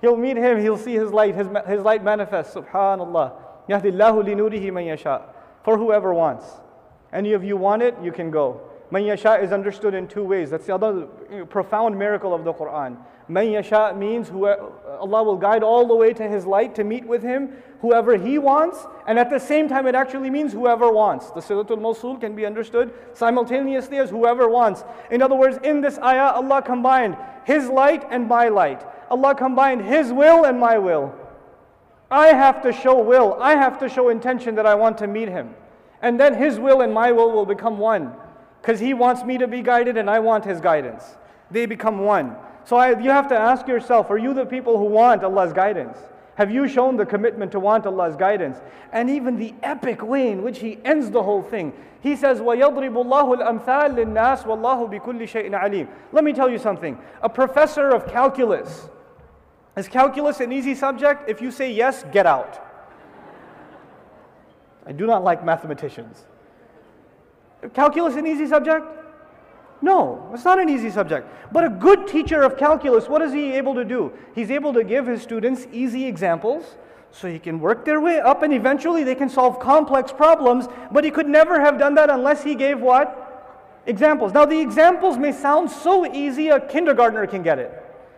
He'll 0.02 0.18
meet 0.18 0.38
him, 0.38 0.60
he'll 0.60 0.78
see 0.78 0.94
his 0.94 1.12
light, 1.12 1.36
his, 1.36 1.48
his 1.68 1.82
light 1.82 2.04
manifest. 2.04 2.56
Subhanallah. 2.56 3.34
Yahdillahu 3.70 4.26
li 4.26 4.34
nurihi. 4.34 5.24
For 5.64 5.78
whoever 5.78 6.14
wants. 6.14 6.46
Any 7.14 7.34
of 7.34 7.44
you 7.44 7.58
want 7.58 7.84
it, 7.84 7.96
you 8.02 8.12
can 8.12 8.32
go. 8.32 8.71
Man 8.92 9.06
yasha 9.06 9.36
is 9.42 9.54
understood 9.54 9.94
in 9.94 10.06
two 10.06 10.24
ways. 10.24 10.50
That's 10.50 10.66
the 10.66 10.76
other 10.76 11.06
profound 11.50 11.98
miracle 11.98 12.34
of 12.34 12.44
the 12.44 12.54
Quran. 12.54 12.98
Man 13.30 13.50
yasha 13.52 13.96
means 13.96 14.28
who, 14.28 14.46
Allah 14.46 15.24
will 15.24 15.38
guide 15.38 15.64
all 15.64 15.88
the 15.88 15.96
way 15.96 16.12
to 16.12 16.28
His 16.28 16.46
light 16.46 16.76
to 16.76 16.84
meet 16.84 17.08
with 17.08 17.24
Him, 17.24 17.54
whoever 17.80 18.18
He 18.18 18.38
wants, 18.38 18.86
and 19.08 19.18
at 19.18 19.30
the 19.30 19.40
same 19.40 19.70
time 19.70 19.88
it 19.88 19.96
actually 19.96 20.30
means 20.30 20.52
whoever 20.52 20.92
wants. 20.92 21.32
The 21.32 21.40
Silatul 21.40 21.80
Mawsul 21.80 22.20
can 22.20 22.36
be 22.36 22.46
understood 22.46 22.94
simultaneously 23.14 23.98
as 23.98 24.10
whoever 24.10 24.50
wants. 24.50 24.84
In 25.10 25.22
other 25.22 25.36
words, 25.36 25.58
in 25.64 25.80
this 25.80 25.98
ayah, 26.00 26.34
Allah 26.34 26.62
combined 26.62 27.16
His 27.46 27.70
light 27.70 28.06
and 28.12 28.28
my 28.28 28.50
light. 28.50 28.86
Allah 29.10 29.34
combined 29.34 29.86
His 29.86 30.12
will 30.12 30.44
and 30.44 30.60
my 30.60 30.78
will. 30.78 31.16
I 32.12 32.28
have 32.28 32.62
to 32.64 32.74
show 32.74 33.00
will, 33.00 33.38
I 33.42 33.52
have 33.52 33.80
to 33.80 33.88
show 33.88 34.10
intention 34.10 34.56
that 34.56 34.66
I 34.66 34.76
want 34.76 34.98
to 34.98 35.08
meet 35.08 35.30
Him. 35.30 35.56
And 36.02 36.20
then 36.20 36.34
His 36.34 36.60
will 36.60 36.82
and 36.82 36.94
my 36.94 37.14
will 37.14 37.32
will 37.32 37.46
become 37.46 37.78
one 37.78 38.14
because 38.61 38.81
He 38.81 38.95
wants 38.95 39.25
me 39.25 39.39
to 39.39 39.47
be 39.47 39.63
guided 39.63 39.97
and 39.97 40.11
I 40.11 40.19
want 40.19 40.45
His 40.45 40.61
guidance. 40.61 41.17
They 41.51 41.67
become 41.67 42.01
one. 42.01 42.37
So 42.65 42.77
I, 42.77 42.99
you 42.99 43.11
have 43.11 43.29
to 43.29 43.37
ask 43.37 43.69
yourself 43.69 44.11
are 44.11 44.19
you 44.19 44.35
the 44.35 44.47
people 44.47 44.79
who 44.79 44.87
want 44.87 45.23
Allah's 45.23 45.53
guidance? 45.53 45.99
Have 46.37 46.51
you 46.51 46.69
shown 46.69 46.97
the 46.97 47.07
commitment 47.07 47.53
to 47.53 47.61
want 47.61 47.87
Allah's 47.87 48.15
guidance? 48.17 48.59
And 48.93 49.09
even 49.09 49.37
the 49.37 49.55
epic 49.63 50.03
way 50.03 50.31
in 50.31 50.43
which 50.43 50.59
He 50.59 50.79
ends 50.85 51.11
the 51.11 51.23
whole 51.23 51.43
thing. 51.43 51.73
He 52.01 52.15
says, 52.15 52.41
وَيَضْرِبُ 52.41 52.93
اللَّهُ 52.93 53.39
الْأَمْثَالِ 53.39 53.95
لِلنَّاسِ 53.95 54.45
وَاللَّهُ 54.45 55.01
بِكُلِّ 55.01 55.23
شَيْءٍ 55.23 55.51
عَلِيمٍ 55.51 55.89
Let 56.13 56.25
me 56.25 56.33
tell 56.33 56.51
you 56.51 56.59
something. 56.59 56.99
A 57.23 57.29
professor 57.29 57.89
of 57.89 58.07
calculus, 58.07 58.89
is 59.77 59.89
calculus 59.89 60.41
an 60.41 60.53
easy 60.53 60.75
subject? 60.75 61.29
If 61.29 61.41
you 61.41 61.51
say 61.51 61.73
yes, 61.73 62.05
get 62.13 62.27
out. 62.27 62.63
I 64.87 64.93
do 64.93 65.07
not 65.07 65.25
like 65.25 65.45
mathematicians. 65.45 66.25
Calculus 67.74 68.16
an 68.16 68.26
easy 68.26 68.48
subject? 68.48 68.86
No, 69.82 70.30
it's 70.34 70.46
not 70.46 70.60
an 70.60 70.70
easy 70.70 70.92
subject. 70.92 71.28
But 71.52 71.64
a 71.64 71.70
good 71.70 72.08
teacher 72.08 72.44
of 72.44 72.58
calculus, 72.58 73.10
what 73.10 73.22
is 73.22 73.34
he 73.34 73.54
able 73.54 73.74
to 73.76 73.84
do? 73.84 74.12
He's 74.36 74.52
able 74.52 74.74
to 74.74 74.84
give 74.84 75.08
his 75.08 75.22
students 75.22 75.68
easy 75.72 76.06
examples 76.06 76.76
so 77.12 77.28
he 77.28 77.40
can 77.40 77.60
work 77.60 77.84
their 77.84 78.00
way 78.00 78.20
up 78.20 78.44
and 78.44 78.54
eventually 78.54 79.04
they 79.04 79.16
can 79.16 79.28
solve 79.28 79.60
complex 79.60 80.12
problems, 80.12 80.68
but 80.92 81.04
he 81.04 81.12
could 81.12 81.28
never 81.28 81.60
have 81.60 81.78
done 81.78 81.96
that 81.96 82.10
unless 82.10 82.44
he 82.44 82.56
gave 82.56 82.80
what? 82.80 83.18
Examples. 83.88 84.34
Now, 84.34 84.46
the 84.46 84.60
examples 84.60 85.18
may 85.18 85.32
sound 85.32 85.70
so 85.70 86.12
easy, 86.14 86.50
a 86.50 86.60
kindergartner 86.60 87.26
can 87.26 87.42
get 87.42 87.58
it. 87.58 87.72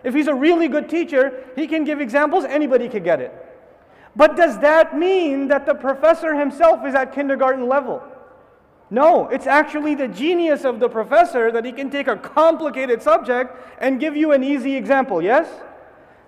If 0.03 0.13
he's 0.13 0.27
a 0.27 0.35
really 0.35 0.67
good 0.67 0.89
teacher, 0.89 1.45
he 1.55 1.65
can 1.65 1.85
give 1.85 2.01
examples, 2.01 2.43
anybody 2.43 2.89
can 2.89 3.03
get 3.03 3.21
it. 3.21 3.33
But 4.15 4.35
does 4.35 4.59
that 4.59 4.97
mean 4.97 5.47
that 5.47 5.65
the 5.65 5.73
professor 5.73 6.35
himself 6.35 6.85
is 6.85 6.93
at 6.93 7.13
kindergarten 7.13 7.67
level? 7.67 8.03
No, 8.92 9.28
it's 9.28 9.46
actually 9.46 9.94
the 9.94 10.08
genius 10.08 10.64
of 10.64 10.80
the 10.80 10.88
professor 10.88 11.52
that 11.52 11.64
he 11.64 11.72
can 11.72 11.90
take 11.90 12.08
a 12.08 12.16
complicated 12.16 13.02
subject 13.02 13.54
and 13.80 14.00
give 14.00 14.16
you 14.16 14.32
an 14.32 14.42
easy 14.42 14.76
example, 14.76 15.20
yes? 15.20 15.46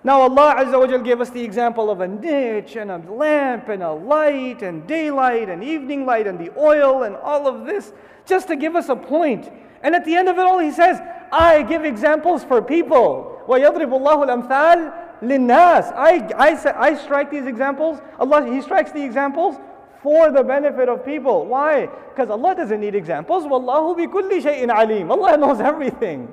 Now 0.03 0.21
Allah 0.21 0.55
Azza 0.57 0.79
wa 0.79 0.97
gave 0.97 1.21
us 1.21 1.29
the 1.29 1.43
example 1.43 1.89
of 1.89 2.01
a 2.01 2.07
niche 2.07 2.75
and 2.75 2.91
a 2.91 2.97
lamp 2.97 3.69
and 3.69 3.83
a 3.83 3.91
light 3.91 4.61
and 4.61 4.85
daylight 4.87 5.49
and 5.49 5.63
evening 5.63 6.05
light 6.05 6.27
and 6.27 6.39
the 6.39 6.51
oil 6.57 7.03
and 7.03 7.15
all 7.15 7.47
of 7.47 7.65
this 7.65 7.93
just 8.25 8.47
to 8.47 8.55
give 8.55 8.75
us 8.75 8.89
a 8.89 8.95
point. 8.95 9.51
And 9.83 9.95
at 9.95 10.05
the 10.05 10.15
end 10.15 10.27
of 10.27 10.37
it 10.37 10.41
all, 10.41 10.59
he 10.59 10.71
says, 10.71 10.99
I 11.31 11.63
give 11.63 11.85
examples 11.85 12.43
for 12.43 12.61
people. 12.61 13.41
وَيَضْرِبُ 13.47 13.89
اللَّهُ 13.89 14.47
الْأَمْثَالِ 14.47 15.21
لِلنَّاسِ 15.21 15.93
I, 15.95 16.29
I, 16.35 16.89
I 16.89 16.95
strike 16.95 17.31
these 17.31 17.45
examples, 17.45 17.99
Allah, 18.19 18.51
He 18.51 18.61
strikes 18.61 18.91
the 18.91 19.03
examples 19.03 19.57
for 20.02 20.30
the 20.30 20.42
benefit 20.42 20.88
of 20.88 21.04
people. 21.04 21.46
Why? 21.46 21.86
Because 21.86 22.30
Allah 22.30 22.54
doesn't 22.54 22.80
need 22.80 22.94
examples. 22.94 23.44
Wallahu 23.44 23.96
bi 23.96 24.06
kulli 24.06 24.42
shay'in 24.42 24.70
alim. 24.70 25.10
Allah 25.10 25.36
knows 25.36 25.60
everything. 25.60 26.30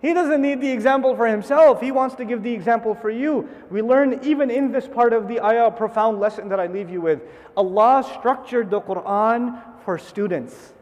He 0.00 0.14
doesn't 0.14 0.40
need 0.40 0.62
the 0.62 0.70
example 0.70 1.14
for 1.14 1.26
himself. 1.26 1.80
He 1.80 1.92
wants 1.92 2.14
to 2.16 2.24
give 2.24 2.42
the 2.42 2.52
example 2.52 2.94
for 2.94 3.10
you. 3.10 3.48
We 3.70 3.82
learn 3.82 4.20
even 4.22 4.50
in 4.50 4.72
this 4.72 4.88
part 4.88 5.12
of 5.12 5.28
the 5.28 5.40
ayah 5.44 5.66
a 5.66 5.70
profound 5.70 6.20
lesson 6.20 6.48
that 6.48 6.58
I 6.58 6.68
leave 6.68 6.88
you 6.88 7.02
with. 7.02 7.20
Allah 7.56 8.02
structured 8.18 8.70
the 8.70 8.80
Quran 8.80 9.60
for 9.84 9.98
students. 9.98 10.72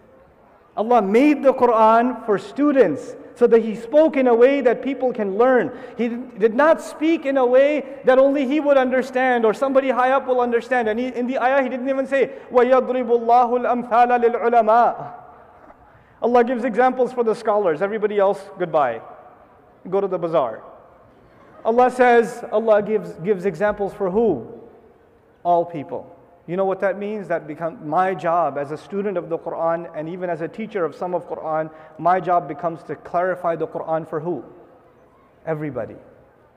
Allah 0.76 1.02
made 1.02 1.42
the 1.42 1.52
Quran 1.52 2.24
for 2.24 2.38
students 2.38 3.16
so 3.37 3.47
that 3.47 3.63
He 3.63 3.75
spoke 3.75 4.17
in 4.17 4.27
a 4.27 4.35
way 4.35 4.61
that 4.61 4.81
people 4.81 5.11
can 5.13 5.37
learn. 5.37 5.71
He 5.97 6.09
did 6.09 6.53
not 6.53 6.81
speak 6.81 7.25
in 7.25 7.37
a 7.37 7.45
way 7.45 7.99
that 8.05 8.17
only 8.17 8.47
He 8.47 8.59
would 8.59 8.77
understand 8.77 9.45
or 9.45 9.53
somebody 9.53 9.89
high 9.89 10.11
up 10.11 10.27
will 10.27 10.41
understand. 10.41 10.87
And 10.87 10.99
he, 10.99 11.07
in 11.07 11.27
the 11.27 11.39
ayah, 11.39 11.63
He 11.63 11.69
didn't 11.69 11.89
even 11.89 12.07
say, 12.07 12.31
وَيَضْرِبُ 12.51 13.07
اللَّهُ 13.07 13.89
الْأَمْثَالَ 13.89 14.23
لِلْعُلَمَاءِ 14.23 15.13
Allah 16.21 16.43
gives 16.45 16.63
examples 16.63 17.11
for 17.11 17.23
the 17.23 17.35
scholars. 17.35 17.81
Everybody 17.81 18.17
else, 18.17 18.41
goodbye. 18.57 19.01
Go 19.89 19.99
to 19.99 20.07
the 20.07 20.17
bazaar. 20.17 20.63
Allah 21.65 21.91
says, 21.91 22.43
Allah 22.51 22.81
gives, 22.81 23.11
gives 23.15 23.45
examples 23.45 23.93
for 23.93 24.09
who? 24.09 24.47
All 25.43 25.65
people. 25.65 26.09
You 26.48 26.56
know 26.56 26.64
what 26.64 26.80
that 26.80 26.98
means? 26.98 27.28
That 27.28 27.46
becomes 27.46 27.84
my 27.84 28.14
job 28.14 28.56
as 28.56 28.72
a 28.72 28.76
student 28.76 29.18
of 29.18 29.28
the 29.28 29.38
Quran 29.38 29.90
and 29.94 30.08
even 30.08 30.30
as 30.30 30.40
a 30.40 30.48
teacher 30.48 30.82
of 30.82 30.94
some 30.96 31.14
of 31.14 31.28
Quran, 31.28 31.70
my 31.98 32.20
job 32.20 32.48
becomes 32.48 32.82
to 32.84 32.96
clarify 32.96 33.54
the 33.54 33.66
Quran 33.66 34.08
for 34.08 34.18
who? 34.18 34.42
Everybody. 35.44 35.96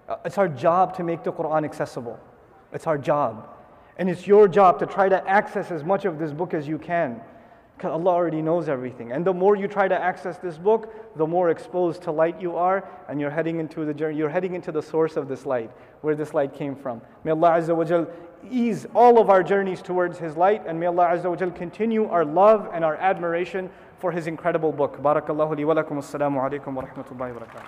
Uh, 0.08 0.16
It's 0.24 0.38
our 0.38 0.48
job 0.48 0.96
to 0.96 1.04
make 1.04 1.24
the 1.24 1.34
Quran 1.34 1.66
accessible. 1.66 2.18
It's 2.72 2.88
our 2.88 2.98
job. 2.98 3.50
And 3.98 4.10
it's 4.10 4.26
your 4.26 4.48
job 4.48 4.80
to 4.80 4.86
try 4.86 5.10
to 5.10 5.30
access 5.30 5.72
as 5.72 5.84
much 5.84 6.06
of 6.06 6.18
this 6.20 6.32
book 6.32 6.54
as 6.54 6.70
you 6.70 6.78
can. 6.78 7.20
Because 7.76 7.92
Allah 7.92 8.12
already 8.12 8.42
knows 8.42 8.70
everything. 8.70 9.12
And 9.12 9.26
the 9.26 9.34
more 9.34 9.58
you 9.58 9.68
try 9.68 9.90
to 9.90 10.00
access 10.00 10.38
this 10.38 10.58
book, 10.58 11.18
the 11.18 11.28
more 11.28 11.50
exposed 11.50 12.04
to 12.04 12.12
light 12.12 12.40
you 12.40 12.56
are, 12.56 12.88
and 13.10 13.20
you're 13.20 13.32
heading 13.32 13.60
into 13.60 13.84
the 13.84 13.94
journey, 13.94 14.18
you're 14.18 14.30
heading 14.30 14.54
into 14.54 14.72
the 14.72 14.82
source 14.82 15.18
of 15.18 15.28
this 15.28 15.46
light, 15.46 15.72
where 16.02 16.16
this 16.16 16.34
light 16.34 16.54
came 16.54 16.76
from. 16.76 17.02
May 17.24 17.32
Allah 17.32 17.58
Azza 17.60 17.76
wa 17.76 17.84
Jal 17.84 18.08
ease 18.50 18.86
all 18.94 19.20
of 19.20 19.30
our 19.30 19.44
journeys 19.44 19.82
towards 19.82 20.18
His 20.18 20.36
light, 20.38 20.64
and 20.66 20.80
may 20.80 20.88
Allah 20.88 21.06
Azza 21.08 21.30
wa 21.30 21.36
Jal 21.36 21.52
continue 21.52 22.08
our 22.08 22.26
love 22.26 22.70
and 22.74 22.84
our 22.84 22.96
admiration 22.96 23.70
for 24.00 24.12
His 24.12 24.28
incredible 24.28 24.72
book. 24.72 25.02
Barakallahu 25.02 25.56
li 25.58 25.66
wa 25.66 25.76
lakum. 25.76 25.98
Assalamu 25.98 26.40
alaikum 26.42 26.74
wa 26.74 26.84
rahmatullahi 26.84 27.34
wa 27.34 27.42
barakatuh. 27.42 27.68